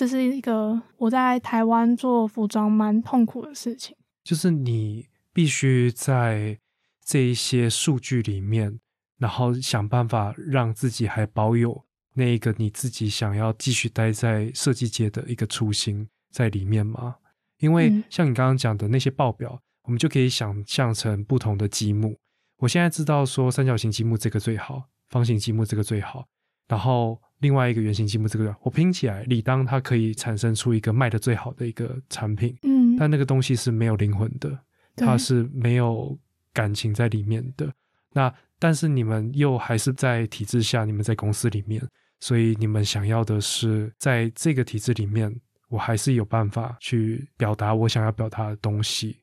[0.00, 6.58] 这是一个我在台湾做服装蛮痛苦的事情，就是你必须在
[7.04, 8.80] 这一些数据里面，
[9.18, 11.84] 然后想办法让自己还保有
[12.14, 17.16] 那一个你自己想要继续待在设计界的一个初心在里面吗？
[17.58, 22.16] 因为像你刚刚讲的那些报表，我们就可以想象成不同的积木。
[22.60, 26.26] 我现在知道说三角形积木这个最好，方形积木这个最好，
[26.70, 27.20] 然后。
[27.40, 32.54] 另外一个原型积木，这个我拼起来，理当它可以产生出一个卖的最好的一个产品。
[32.64, 34.58] 嗯，但那个东西是没有灵魂的，
[34.94, 36.18] 它是没有
[36.52, 37.72] 感情在里面的。
[38.12, 41.82] 那但是你们又还是在体制下，你们在公司里面，
[42.20, 45.34] 所以你们想要的是在这个体制里面，
[45.70, 49.16] 我还是有办法去表达我想要表达的东西，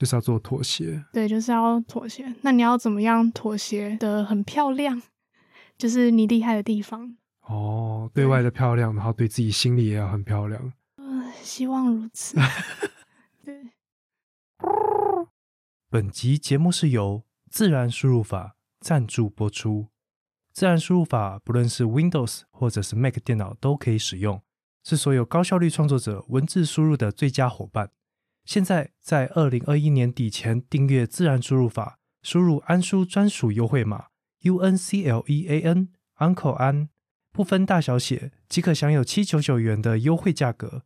[0.00, 1.00] 就是要做妥协。
[1.12, 2.34] 对，就是要妥协。
[2.40, 5.00] 那你要怎么样妥协的很漂亮？
[5.76, 7.16] 就是你厉害的地方。
[7.42, 10.72] 哦，对外的漂亮，然后对自己心里也要很漂亮。
[10.96, 12.36] 嗯，希望如此。
[13.44, 13.70] 对。
[15.90, 19.88] 本集节目是由自然输入法赞助播出。
[20.52, 24.40] 自然输入法不论是 Windows 或者是 Mac 电脑都可以使用，
[24.84, 27.90] 是所有高效率创作者文字输入的最佳伙伴。
[28.44, 34.06] 现在在二零二一年底前订阅自然输入法，输入安叔专属优惠码
[34.42, 36.88] U N C L E A N Uncle 安，
[37.32, 40.84] 不分大小写，即可享有七九九元的优惠价格。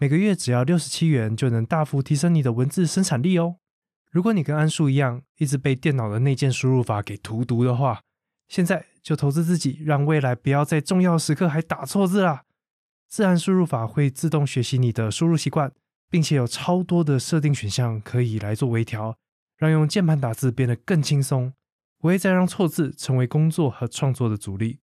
[0.00, 3.56] 每个月只要六十七元，就能大幅提升你的文字生产力哦。
[4.10, 8.00] 如果你跟安叔一样，一直被电脑的内建输入法给荼毒的话，
[8.46, 12.44] 现在就投资自己，让未来不要在重要时刻还打错字啦。
[13.08, 15.72] 自然输入法会自动学习你的输入习惯，
[16.08, 19.16] 并且有超多的设定选项可以来做微调，
[19.56, 21.52] 让用键盘打字变得更轻松，
[21.98, 24.80] 不会再让错字成为工作和创作的阻力。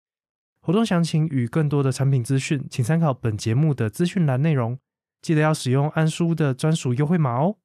[0.60, 4.80] 活动详情与更多的产品资讯，请参考本节目的资讯栏内容。
[5.21, 7.58] 记得要使用安叔的专属优惠码哦。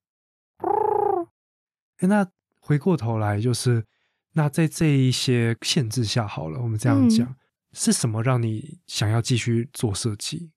[2.01, 2.27] 那
[2.59, 3.85] 回过头来就是。
[4.35, 7.35] 那在这一些限制下，好了，我们这样讲，
[7.73, 10.53] 是什么让你想要继续做设计？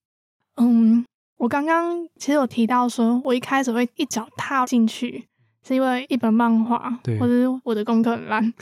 [0.58, 1.03] 嗯，
[1.38, 5.27] 我刚刚其实有提到说，我一开始会一脚踏进去，
[5.65, 8.54] 是因为一本漫画，或者是我的功课很烂。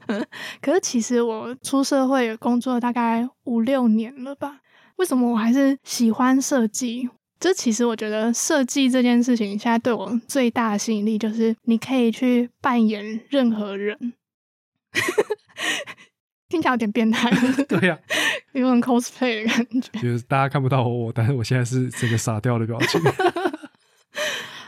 [0.62, 4.60] 可是其实我出社会工作大概五六年了吧？
[4.96, 7.08] 为什么我还是喜欢设计？
[7.38, 14.14] 这其实我觉得设计这件事情，现在对我最大的吸引力就是你可以去扮演任何人。
[16.48, 17.28] 听起来有点变态，
[17.68, 17.98] 对呀，
[18.52, 20.00] 有种 cosplay 的感觉。
[20.00, 22.98] 就是大家看不到我，但是我现在是这个傻掉的表情。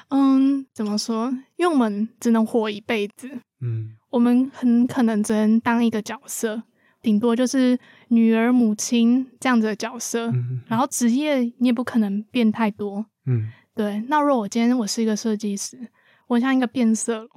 [0.08, 1.30] 嗯，怎么说？
[1.56, 3.28] 因为我们只能活一辈子，
[3.60, 6.62] 嗯，我们很可能只能当一个角色，
[7.02, 10.32] 顶多就是女儿、母亲这样子的角色。
[10.66, 14.02] 然后职业你也不可能变太多，嗯，对。
[14.08, 15.90] 那如果我今天我是一个设计师，
[16.28, 17.28] 我像一个变色龙，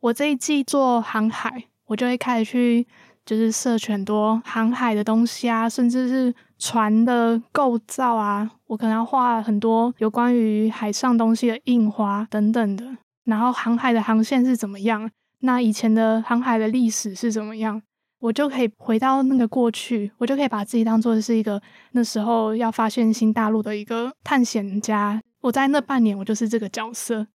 [0.00, 1.64] 我这一季做航海。
[1.86, 2.86] 我就会开始去，
[3.24, 8.50] 就是摄取很多航海的东西啊，甚至是船的构造啊。
[8.66, 12.84] 我可能要画很多有关于海上东西的印花等等的。
[13.24, 15.10] 然后航海的航线是怎么样？
[15.40, 17.80] 那以前的航海的历史是怎么样？
[18.20, 21.60] 我就可以回到那个过去，我就可以把自己当做是一个
[21.92, 25.20] 那时候要发现新大陆的一个探险家。
[25.42, 27.26] 我在那半年，我就是这个角色。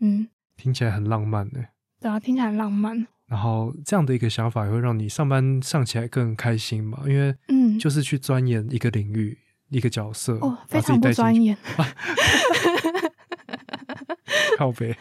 [0.00, 0.26] 嗯，
[0.56, 1.60] 听起来很浪漫呢。
[2.00, 3.06] 对啊，听起来很浪漫。
[3.32, 6.98] 然后这样的一个想法也会让你上班上起来更开心嘛？
[7.06, 9.38] 因为嗯，就是去钻研一个领域、
[9.70, 11.56] 一个角色，哦，非常不钻研。
[14.58, 14.94] 靠背，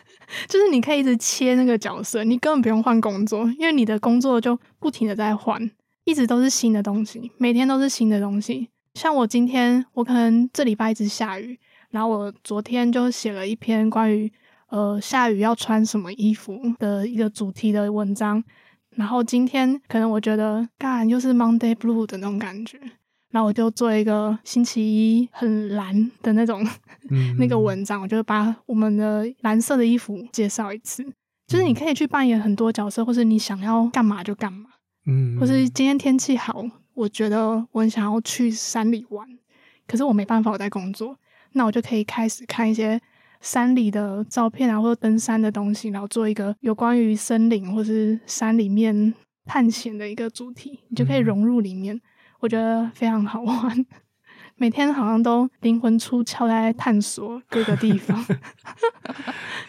[0.48, 5.70] 就是你可以一直切那个角色，你根本不用换工作，因为你的工作就不停的在换，
[6.06, 8.70] 一直都是新的东西，每天都是新的东西。
[8.94, 14.32] 像我今天，我可能这礼拜一直下雨，然后我昨天就写了一篇关于。
[14.72, 18.42] 呃，下雨要穿什么衣服的一个主题的文章，
[18.96, 22.80] 然后今天可能我觉得，干又是 Monday Blue 的那种感觉，
[23.32, 26.66] 然后我就做一个星期一很蓝的那种
[27.38, 31.04] 那个文章，我就把我们的蓝色的衣服介绍一次，
[31.48, 34.70] 就是你可以去扮演很多角色，或是你想要干嘛就干嘛，
[35.06, 39.28] 嗯，或是今天天气好，我觉得我很想要去山里玩，
[39.86, 41.18] 可是我没办法我在工作，
[41.52, 43.02] 那我就可以开始看一些。
[43.42, 49.14] 山里的照片啊，或者登山的东西，然后做一个有关于森林或是山里面
[49.46, 52.00] 探险的一个主题，你就可以融入里面。
[52.40, 53.86] 我觉得非常好玩，
[54.58, 58.26] 每天好像都灵魂出窍在探索各个地方。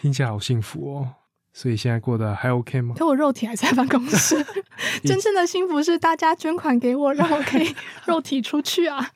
[0.01, 1.15] 听起来好幸福哦！
[1.51, 2.95] 所以现在过得还 OK 吗？
[2.97, 4.43] 可我肉体还在办公室。
[5.05, 9.11] 真正的幸福是大家捐款给我，让我可以肉体出去啊！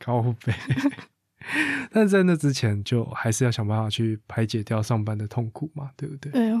[0.00, 0.52] 靠背。
[1.92, 6.32] 但在那之前，就还是要想办法去排解掉上班的痛苦嘛，对不对？
[6.32, 6.52] 对，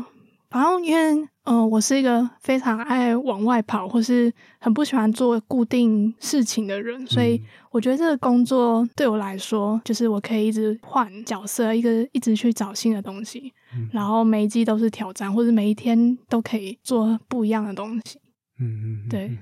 [0.50, 7.42] 反正因为，呃，我是一个非常爱往外跑，或是很不喜欢做固定事情的人，所以
[7.72, 13.52] 我觉得这个工作对我来说，就是我可以一直换角色，一个一直去找新的东西，
[13.90, 18.20] 然后每一季都是挑战，或者每一天都可以做不一样的东西。
[18.60, 19.36] 嗯嗯，对。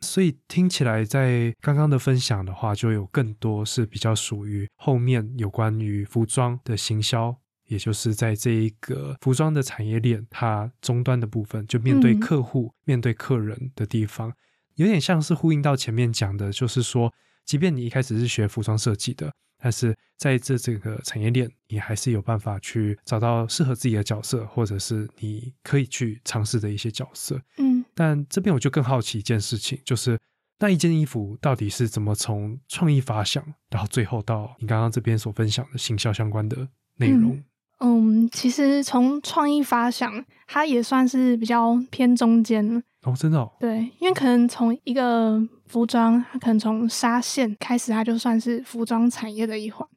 [0.00, 7.36] 所以听起来，在刚刚的分享的话，就有更多是比较属于后面有关于服装的行销，
[7.66, 14.32] 也就是在这一个服装的产业链它终端的部分，就面对客户、面对客人的地方，
[14.76, 17.12] 有点像是呼应到前面讲的，就是说，
[17.44, 19.30] 即便你一开始是学服装设计的，
[19.62, 27.38] 但是在这整个产业链，你还是有办法去找到适合自己的角色，或者是你可以去尝试的一些角色。
[27.58, 27.79] 嗯。
[27.94, 30.18] 但这边我就更好奇一件事情，就是
[30.58, 37.42] 那一件衣服到底是怎么从创意发想，然后最后到你刚刚这边所分享的行销相关的内容？
[37.80, 42.82] 嗯，其实从创意发想，它也算是比较偏中间。
[43.02, 43.50] 哦，真的哦。
[43.58, 49.88] 对，因为可能从一个服装，它可能从纱线开始，它就算是服装产业的一环。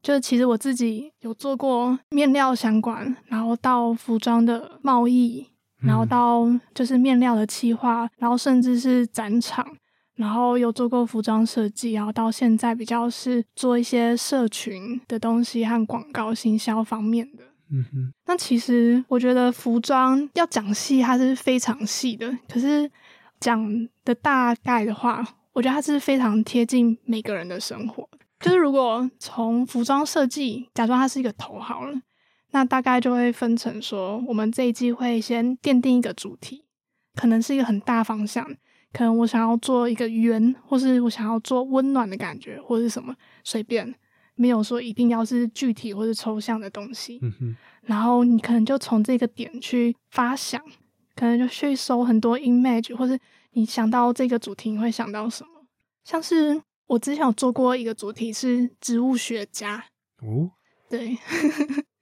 [0.00, 5.48] 就是其实我自己有做过面料相关，然后到服装的贸易，
[5.84, 9.66] 然后到就是面料的企划，然后甚至是展场，
[10.16, 17.44] 然后有做过服装设计，然后到现在比较是做一些社群的东西和广告行销方面的。
[17.70, 22.30] 嗯哼，那其实我觉得服装要讲细，它是非常细的。
[22.48, 22.88] 可是
[23.40, 28.08] 讲的大概的话，我觉得它是非常贴近每个人的生活。
[28.40, 31.94] 就是如果从服装设计，假装它是一个头好了，
[32.54, 36.64] 那大概就会分成说，我们这一季会先奠定一个主题，
[37.16, 38.46] 可能是一个很大方向，
[38.92, 43.92] 可能我想要做一个圆，或是我想要做温暖的感觉，或是什么，随便。
[44.36, 50.60] 没有说一定要是具体或是抽象的东西，嗯哼，然后你可能就从这个点去发想，
[51.16, 53.18] 可能就去搜很多 image，或是
[53.52, 55.50] 你想到这个主题你会想到什么？
[56.04, 59.84] 像是我之前有做过一个主题是植物学家，
[60.22, 60.50] 哦，
[60.88, 61.16] 对，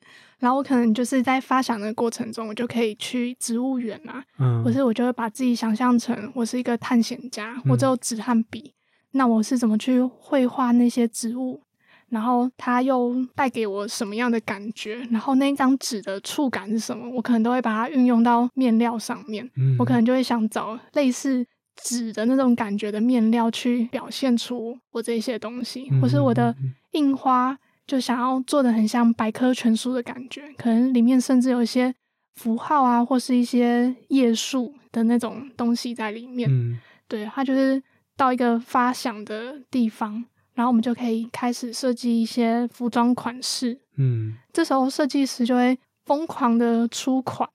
[0.43, 8.75] 然后我可能就是在发想的过程中，我就可以去植物园啊，嗯，或是我就会把自己想象成我是一个探险家，我只有纸和笔，
[9.13, 11.63] 那我是怎么去绘画那些植物？
[12.09, 14.97] 然后它又带给我什么样的感觉？
[15.13, 17.09] 然后那张纸的触感是什么？
[17.09, 19.49] 我可能都会把它运用到面料上面。
[19.57, 26.55] 嗯我可能就会想找类似纸的那种感觉的面料去表现出我这些东西，或是我的
[26.91, 27.57] 印花，
[27.93, 31.95] 就想要做的很像百科全书的感觉，可能里面甚至有一些
[32.37, 36.49] 符号啊，或是一些页数的那种东西在里面。
[36.51, 37.83] 嗯对，它就是
[38.17, 40.25] 到一个发想的地方，
[40.55, 43.79] 然后我们就可以开始设计一些服装款式。
[43.99, 47.47] 嗯这时候设计师就会疯狂的出款，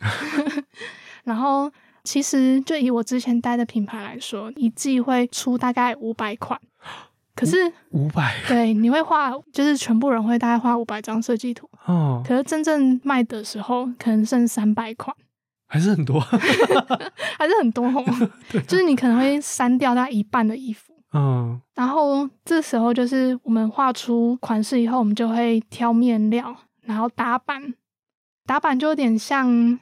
[1.24, 1.70] 然后
[2.02, 6.58] 其实就以我之前待的品牌来说，一季会出大概五百款，
[7.34, 7.56] 可是
[7.90, 8.34] 五百。
[8.46, 15.14] 对你会画，就是全部人会大概画五百张设计图，哦，可是真正卖的时候可能剩三百款，
[15.68, 16.20] 还是很多，
[17.38, 18.04] 还是很多哦，
[18.68, 20.92] 就是你可能会删掉大概一半的衣服。
[21.14, 27.74] 嗯然后这时候就是我们画出款式以后，我们就会挑面料，然后打版。
[28.44, 29.78] 打版就有点像，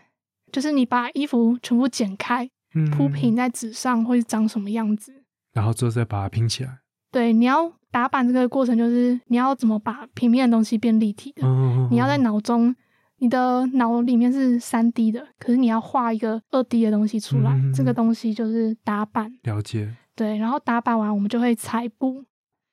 [0.52, 5.22] 就是你把衣服全部剪开，嗯，铺平，在纸上会长什么样子。
[5.52, 6.78] 然后之后再把它拼起来，
[7.10, 11.42] 对，你要打板这个过程，就是你要怎么把平面的东西变立体的。
[11.44, 12.74] 嗯，你要在脑中，
[13.18, 19.32] 你的脑里面是三 D 的，可是你要画一个二 D 的东西出来，嗯这个东西就是打板。
[19.42, 22.24] 了解，对，然后打板完，我们就会裁布，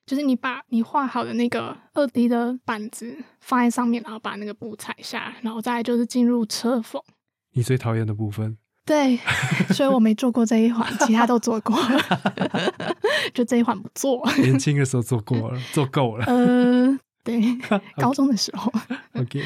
[0.06, 7.02] 就是你把你画好的那个二 D 的板子放在上面，然后把那个布裁下来，然后再来就是进入车缝。
[7.52, 8.56] 你最讨厌的部分，
[8.88, 9.18] 对，
[9.74, 11.76] 所以我没做过这一环，其他都做过。
[11.78, 12.00] 了，
[13.34, 14.26] 就这一环不做。
[14.38, 16.24] 年轻的时候做过了，做够了。
[16.32, 17.38] 呃，对，
[18.00, 18.72] 高中的时候
[19.12, 19.42] ，，OK，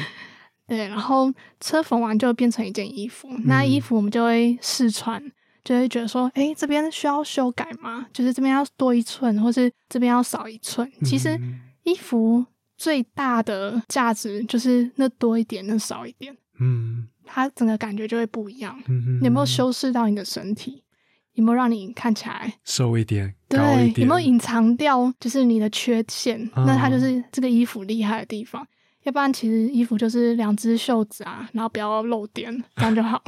[0.65, 1.29] 对，然后
[1.59, 5.21] 车缝完就变成一件衣服，那衣服我们就会试穿，
[5.65, 8.07] 就会觉得说，哎，这边需要修改吗？
[8.13, 10.89] 就是这边要多一寸，或是这边要少一寸。
[11.03, 12.45] 其实嗯衣服
[12.77, 18.77] 最大的价值就是那多一点，那少一点，嗯它整个感觉就会不一样。
[18.87, 20.83] 嗯，你有没有修饰到你的身体？
[21.33, 23.91] 有没有让你看起来瘦一点，高对一？
[23.91, 26.39] 点，有没有隐藏掉就是你的缺陷？
[26.55, 28.65] 嗯那它就是这个衣服厉害的地方。
[29.01, 33.19] 要不然其实衣服就是两只袖子啊，然后不要露点，这样就好，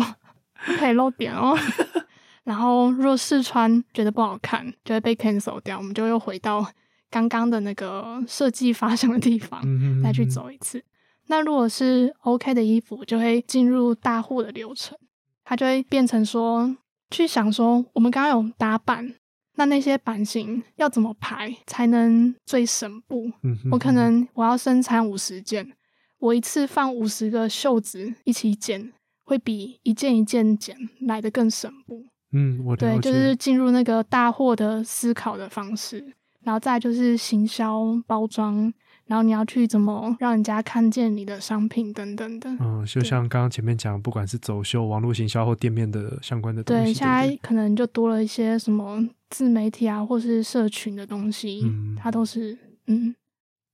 [0.66, 1.58] 不 可以露点哦。
[2.46, 6.64] 然后如果试穿觉得不好看，就会被 cancel 掉，我们就又回到
[7.10, 9.60] 刚刚的那个设计发生的地方。
[9.66, 10.82] 嗯再去，走一次。
[11.28, 14.98] 那如果是 OK 的衣服，就会进入大户的流程，
[15.44, 16.76] 它就会变成说，
[17.10, 19.16] 去想说，我们刚刚有打版，
[19.56, 23.32] 那那些版型要怎么排才能最省布？
[23.44, 25.74] 嗯哼我可能我要生产五十件，
[26.20, 32.04] 我一次放五十个袖子一起剪，会比一件一件剪来的更省布。
[32.32, 38.74] 嗯，我对，就是进入那个大货的思考的方式，然后再就是行销包装，
[39.08, 42.50] 然后你要去怎么让人家看见你的商品等等的。
[42.60, 53.16] 嗯，就像刚刚前面讲，不管是走秀、网络行销或店面的相关的东西对，西，现在可能就多了一些什么自媒体啊，或是社群的东西，嗯它都是嗯，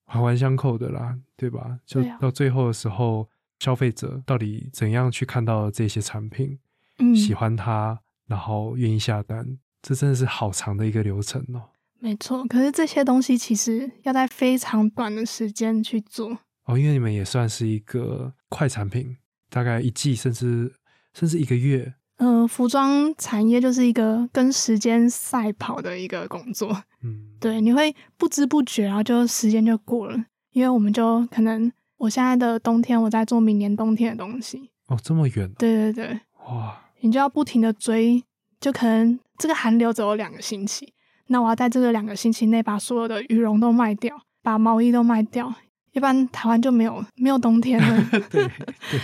[0.05, 1.79] 环环相扣的啦，对吧？
[1.85, 3.27] 就到最后的时候，
[3.59, 6.59] 消费者到底怎样去看到这些产品，
[6.99, 11.69] 嗯，喜欢它，然后愿意下单，这真的是好长的一个流程哦。
[12.01, 12.43] 没错。
[12.47, 16.35] 可是这些东西其实要在非常短的时间去做，
[16.65, 19.15] 哦，因为你们也算是一个快产品，
[19.49, 20.73] 大概一季甚至
[21.13, 21.93] 甚至一个月。
[22.17, 26.83] 呃，服装产业就是一个跟时间赛跑的一个工作。
[27.03, 34.69] 嗯，对，你会不知不觉，然后就时间就过了，因为我们就可能我现在的冬天，我在做明年冬天的东西。
[34.87, 35.51] 哦，这么远。
[35.57, 38.23] 对对对，哇，你就要不停的追，
[38.59, 40.93] 就可能这个寒流只有两个星期，
[41.31, 44.13] 那我要在这个两个星期内把所有的羽绒都卖掉，
[44.43, 45.51] 把毛衣都卖掉，
[45.93, 48.09] 一般台湾就没有没有冬天了。
[48.29, 48.47] 对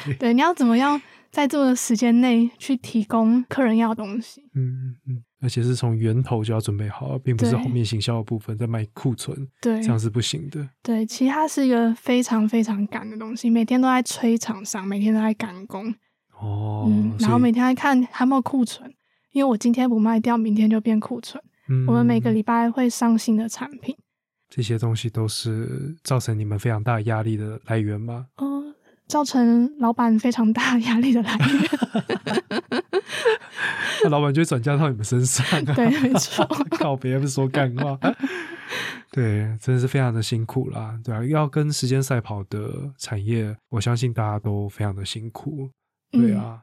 [0.06, 1.02] 对，对，你要怎么样
[1.32, 4.42] 在这个时间内去提供客人要的东西？
[4.56, 10.68] 嗯嗯嗯，而且是从源头就要准备好，并不是对后面行销的部分在卖库存，对这样是不行的。
[10.84, 15.96] 对，其实它是一个非常非常赶的东西，每天都在催厂商，每天都在赶工，
[16.38, 18.94] 哦，嗯，然后每天在看还有没有库存，
[19.32, 21.42] 因为我今天不卖掉，明天就变库存。
[21.88, 23.96] 我们每个嗯礼拜会上新的产品，
[24.50, 28.28] 这些东西都是造成你们非常大压力的来源吗？
[28.38, 28.76] 呃，
[29.08, 31.70] 造成老板非常大压力的来源。
[34.04, 35.74] 那老板就会转嫁到你们身上、啊。
[35.74, 36.46] 对，没错。
[36.78, 37.98] 靠别不说干话。
[39.12, 45.70] 对，真的是非常的辛苦啦，对啊，要跟时间赛跑的产业，我相信大家都非常的辛苦，
[46.12, 46.62] 对啊。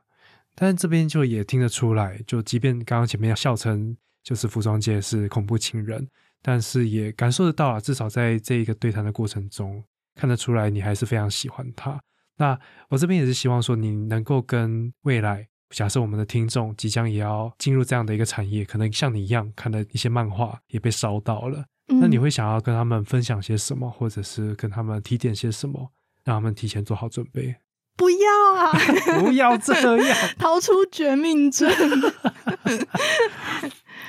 [0.54, 6.08] 但是这边就也听得出来，就即便刚刚前面笑称就是服装界是恐怖情人，
[6.42, 9.84] 但是也感受得到啊，至少在这一个对谈的过程中，
[10.16, 12.00] 看得出来你还是非常喜欢他。
[12.38, 12.58] 那
[12.88, 25.92] 我这边也是希望说，你能够跟未来，假设我们的听众即将也要进入这样的一个产业，可能像你一样看的一些漫画也被烧到了，嗯那你会想要跟他们分享些什么，或者是跟他们提点些什么，
[26.24, 27.54] 让他们提前做好准备？
[27.96, 28.72] 不要啊，
[29.20, 29.72] 不要这
[30.02, 31.70] 样，逃出绝命镇。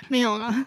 [0.07, 0.65] 没有啦，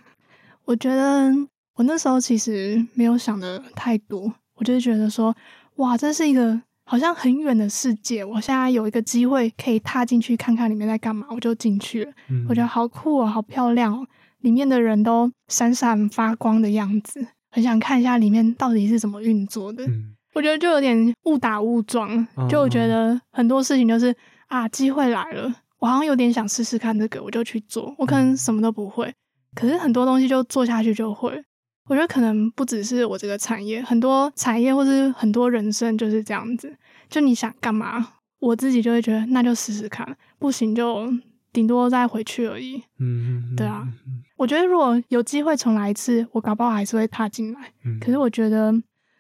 [0.65, 1.31] 我觉得
[1.75, 5.35] 我那时候其实没有想的太多，我就是觉得说，
[5.77, 12.13] 哇，这是一个好像很远的世界，我现在有一个机会可以踏进去看看里面在干嘛，我就进去了。
[12.29, 14.07] 嗯我觉得好酷哦，好漂亮哦，
[14.41, 19.85] 里面的人都闪闪发光的样子，很想看一下里面到底是怎么运作的。
[19.87, 24.15] 嗯我觉得就有点误打误撞，嗯就我觉得很多事情就是
[24.47, 27.93] 啊，机会来了，我好像有点想试试看这个，我就去做。
[27.99, 29.13] 我可能什么都不会，
[29.59, 31.45] 可是很多东西就做下去就会。
[31.87, 36.73] 我觉得可能不只是我这个产业，很多产业或是很多人生就是这样子。
[37.09, 41.13] 就你想干嘛，我自己就会觉得那就试试看，不行就
[41.53, 42.77] 顶多再回去而已。
[43.01, 47.73] 嗯嗯，对啊嗯，我觉得如果有机会重来一次，我搞不好还是会踏进来。
[47.85, 48.73] 嗯可是我觉得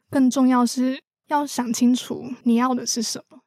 [0.09, 3.41] 更重要是要想清楚你要的是什么。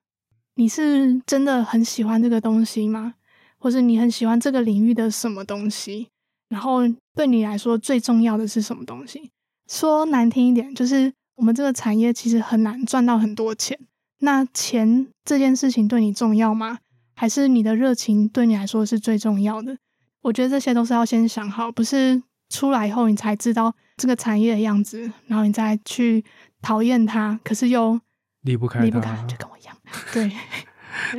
[0.56, 3.14] 你是真的很喜欢这个东西吗？
[3.58, 6.08] 或是你很喜欢这个领域的什么东西？
[6.52, 6.82] 然后
[7.16, 9.32] 对你来说最重要的是什么东西？
[9.70, 13.80] 说难听一点，就是我们这个产业其实很难赚到很多钱。
[14.20, 16.80] 那钱这件事情对你重要吗？
[17.16, 19.78] 还是你的热情对你来说是最重要的？
[20.24, 26.24] 我觉得这些都是要先想好，不是出来以后你才知道这个产业的样子，然后你再去
[26.62, 27.98] 讨厌它，可是又
[28.42, 29.76] 离不开离不开，就跟我一样。
[30.12, 30.32] 对，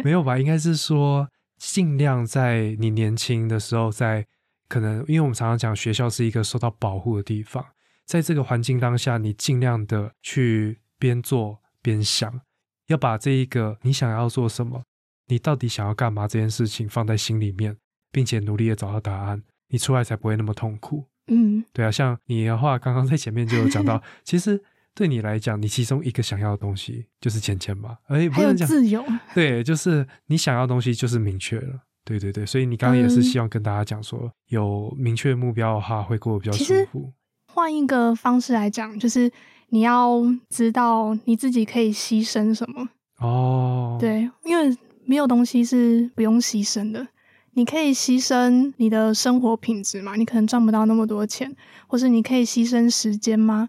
[0.05, 0.39] 没有吧？
[0.39, 1.27] 应该是说，
[1.59, 4.27] 尽量在你年轻的时候，在
[4.73, 7.63] 可能，因为我们常常讲学校是一个受到保护的地方，
[8.07, 12.41] 在这个环境当下，你尽量的去边做边想，
[12.87, 14.85] 要把这一个你想要做什么，
[15.27, 17.77] 你到底想要干嘛这件事情放在心里面，
[18.11, 21.05] 并且努力的找到答案，你出来才不会那么痛苦。
[21.27, 24.59] 嗯对啊，像你的话，刚刚在前面就有讲到， 其实
[24.95, 29.05] 对你来讲，你其中一个想要的东西就是钱钱嘛，而不还有能讲自由。
[29.35, 31.83] 对，就是你想要的东西就是明确了。
[32.05, 37.13] 对对对，所以你刚刚也是嗯希望跟大家讲说，有明确目标的话，会过得比较舒服。
[37.47, 39.31] 换一个方式来讲，就是
[39.69, 42.89] 你要知道你自己可以牺牲什么。
[43.19, 47.07] 哦，，对，因为没有东西是不用牺牲的。
[47.55, 50.17] 你可以牺牲你的生活品质嘛？
[50.17, 51.55] 你可能赚不到那么多钱，
[51.87, 53.69] 或是你可以牺牲时间吗？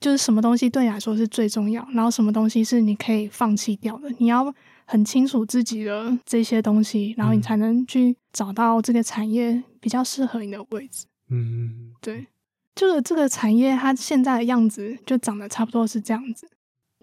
[0.00, 4.10] 就是什么东西对你来说是最重要，然后什么东西是你可以放弃掉的。
[4.18, 4.52] 你要
[4.90, 11.06] 很清楚自己的这些东西，然后你嗯才能去找到这个产业比较适合你的位置。
[11.28, 12.26] 嗯，对，
[12.74, 16.50] 这个这个产业它现在的样子就长得差不多是这样子。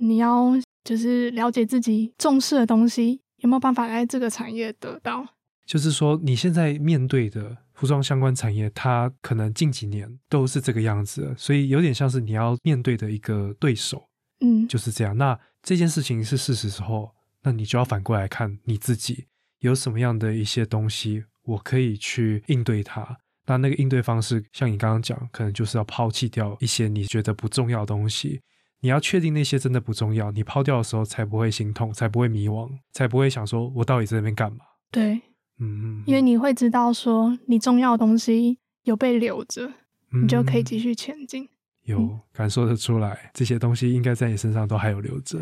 [0.01, 0.51] 你要
[0.83, 5.25] 就是了解自己重视的东西有没有办法在这个产业得到。
[5.65, 14.09] 就是说你现在面对的服装相关产业，它可能近几年都是这个样子，所以有点像是你要面对的一个对手
[14.41, 15.15] 嗯，就是这样。
[15.15, 17.11] 那这件事情是事实之后，
[17.47, 19.27] 那你就要反过来看你自己
[19.59, 23.19] 有什么样的一些东西，我可以去应对它。
[23.45, 28.41] 那那个应对方式，像你刚刚讲，可能就是要抛弃掉一些你觉得不重要的东西，
[28.81, 34.65] 你要确定那些真的不重要，你抛掉的时候才不会心痛，才不会迷惘，才不会想说我到底在那边干嘛？
[34.91, 35.13] 对，
[35.59, 39.71] 嗯，嗯因为你会知道说你重要的东西有被留着，
[40.11, 41.47] 你就可以嗯继续前进。
[41.83, 45.41] 有感受得出来，这些东西应该在你身上都还有留着。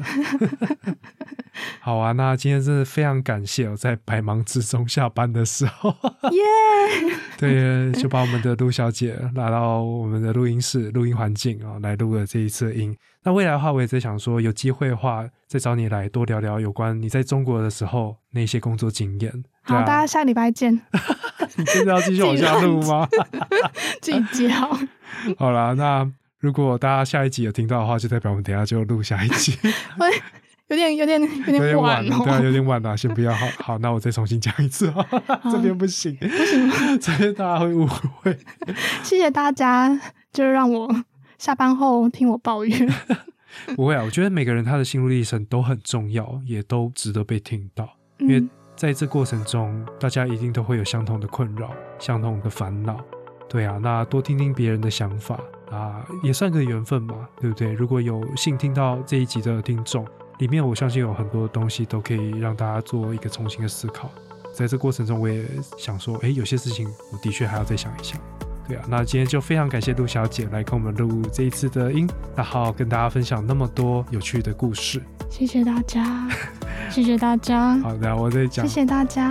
[1.86, 5.96] 好啊，那今天真的非常感谢我，在百忙之中下班的时候，
[6.32, 6.42] 耶！
[7.38, 12.98] 对，就把我们的陆小姐拉到我们的录音室、录音环境啊、来录了这一次的音。
[13.22, 19.32] 那未来的话，我也在想说，有机会的话，再找你来多聊聊有关你在中国的时候那些工作经验。
[19.62, 20.74] 好，啊大家下礼拜见，
[21.56, 23.08] 你真的要继续往下录吗？
[24.02, 24.76] 自己接好。
[25.38, 29.56] 好啦，那如果大家下一集有听到的话，就代表我们等一下就录下一集。
[30.68, 32.44] 喂，有点有点有有点点晚了，对啊，哦。
[32.44, 33.34] 有点晚了， 先不要。
[33.34, 35.06] 好好，那我再重新讲一次啊，
[35.52, 38.38] 这边不行， 不行， 这边大家会误会。
[39.04, 39.90] 谢谢大家，
[40.32, 40.90] 就是让我
[41.38, 42.94] 下班后听我抱怨。
[43.76, 47.88] 不会啊，我觉得每个人他的心路历程都很重要，也都值得被听到，
[48.18, 53.00] 因为嗯，在这过程中，大家一定都会有相同的困扰、相同的烦恼。
[53.48, 55.40] 对啊，那多听听别人的想法
[55.72, 57.72] 啊，也算个缘分嘛，对不对？
[57.72, 60.06] 如果有幸听到这一集的听众，
[60.40, 64.10] 里面我相信有很多东西都可以让大家做一个重新的思考。
[64.54, 65.46] 在这过程中，我也
[65.78, 68.20] 想说，诶，有些事情我的确还要再想一想。
[68.68, 75.04] 对啊，那今天就非常感谢陆小姐来跟我们录这一次的音，然后跟大家分享那么多有趣的故事。
[75.30, 76.28] 谢谢大家，
[76.90, 78.82] 谢谢大家，好的，我再讲谢。
[78.82, 79.30] 谢大家，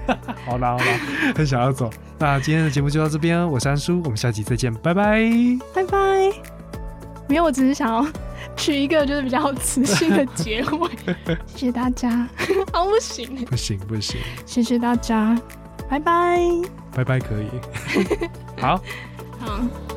[0.44, 1.00] 好啦好啦，
[1.34, 1.90] 很想要走。
[2.18, 5.22] 那今天的节目就到这边，我是安叔，我们下期再见，拜拜。
[5.74, 6.55] 拜拜。
[7.28, 8.06] 没有，我只是想要
[8.56, 10.90] 取一个就是比较磁性的结尾。
[11.46, 12.28] 谢谢大家，
[12.72, 15.36] 好 不行，不行不行，谢谢大家，
[15.88, 16.40] 拜拜。
[16.94, 17.48] 拜拜可以。
[18.60, 18.80] 好。
[19.40, 19.95] 好。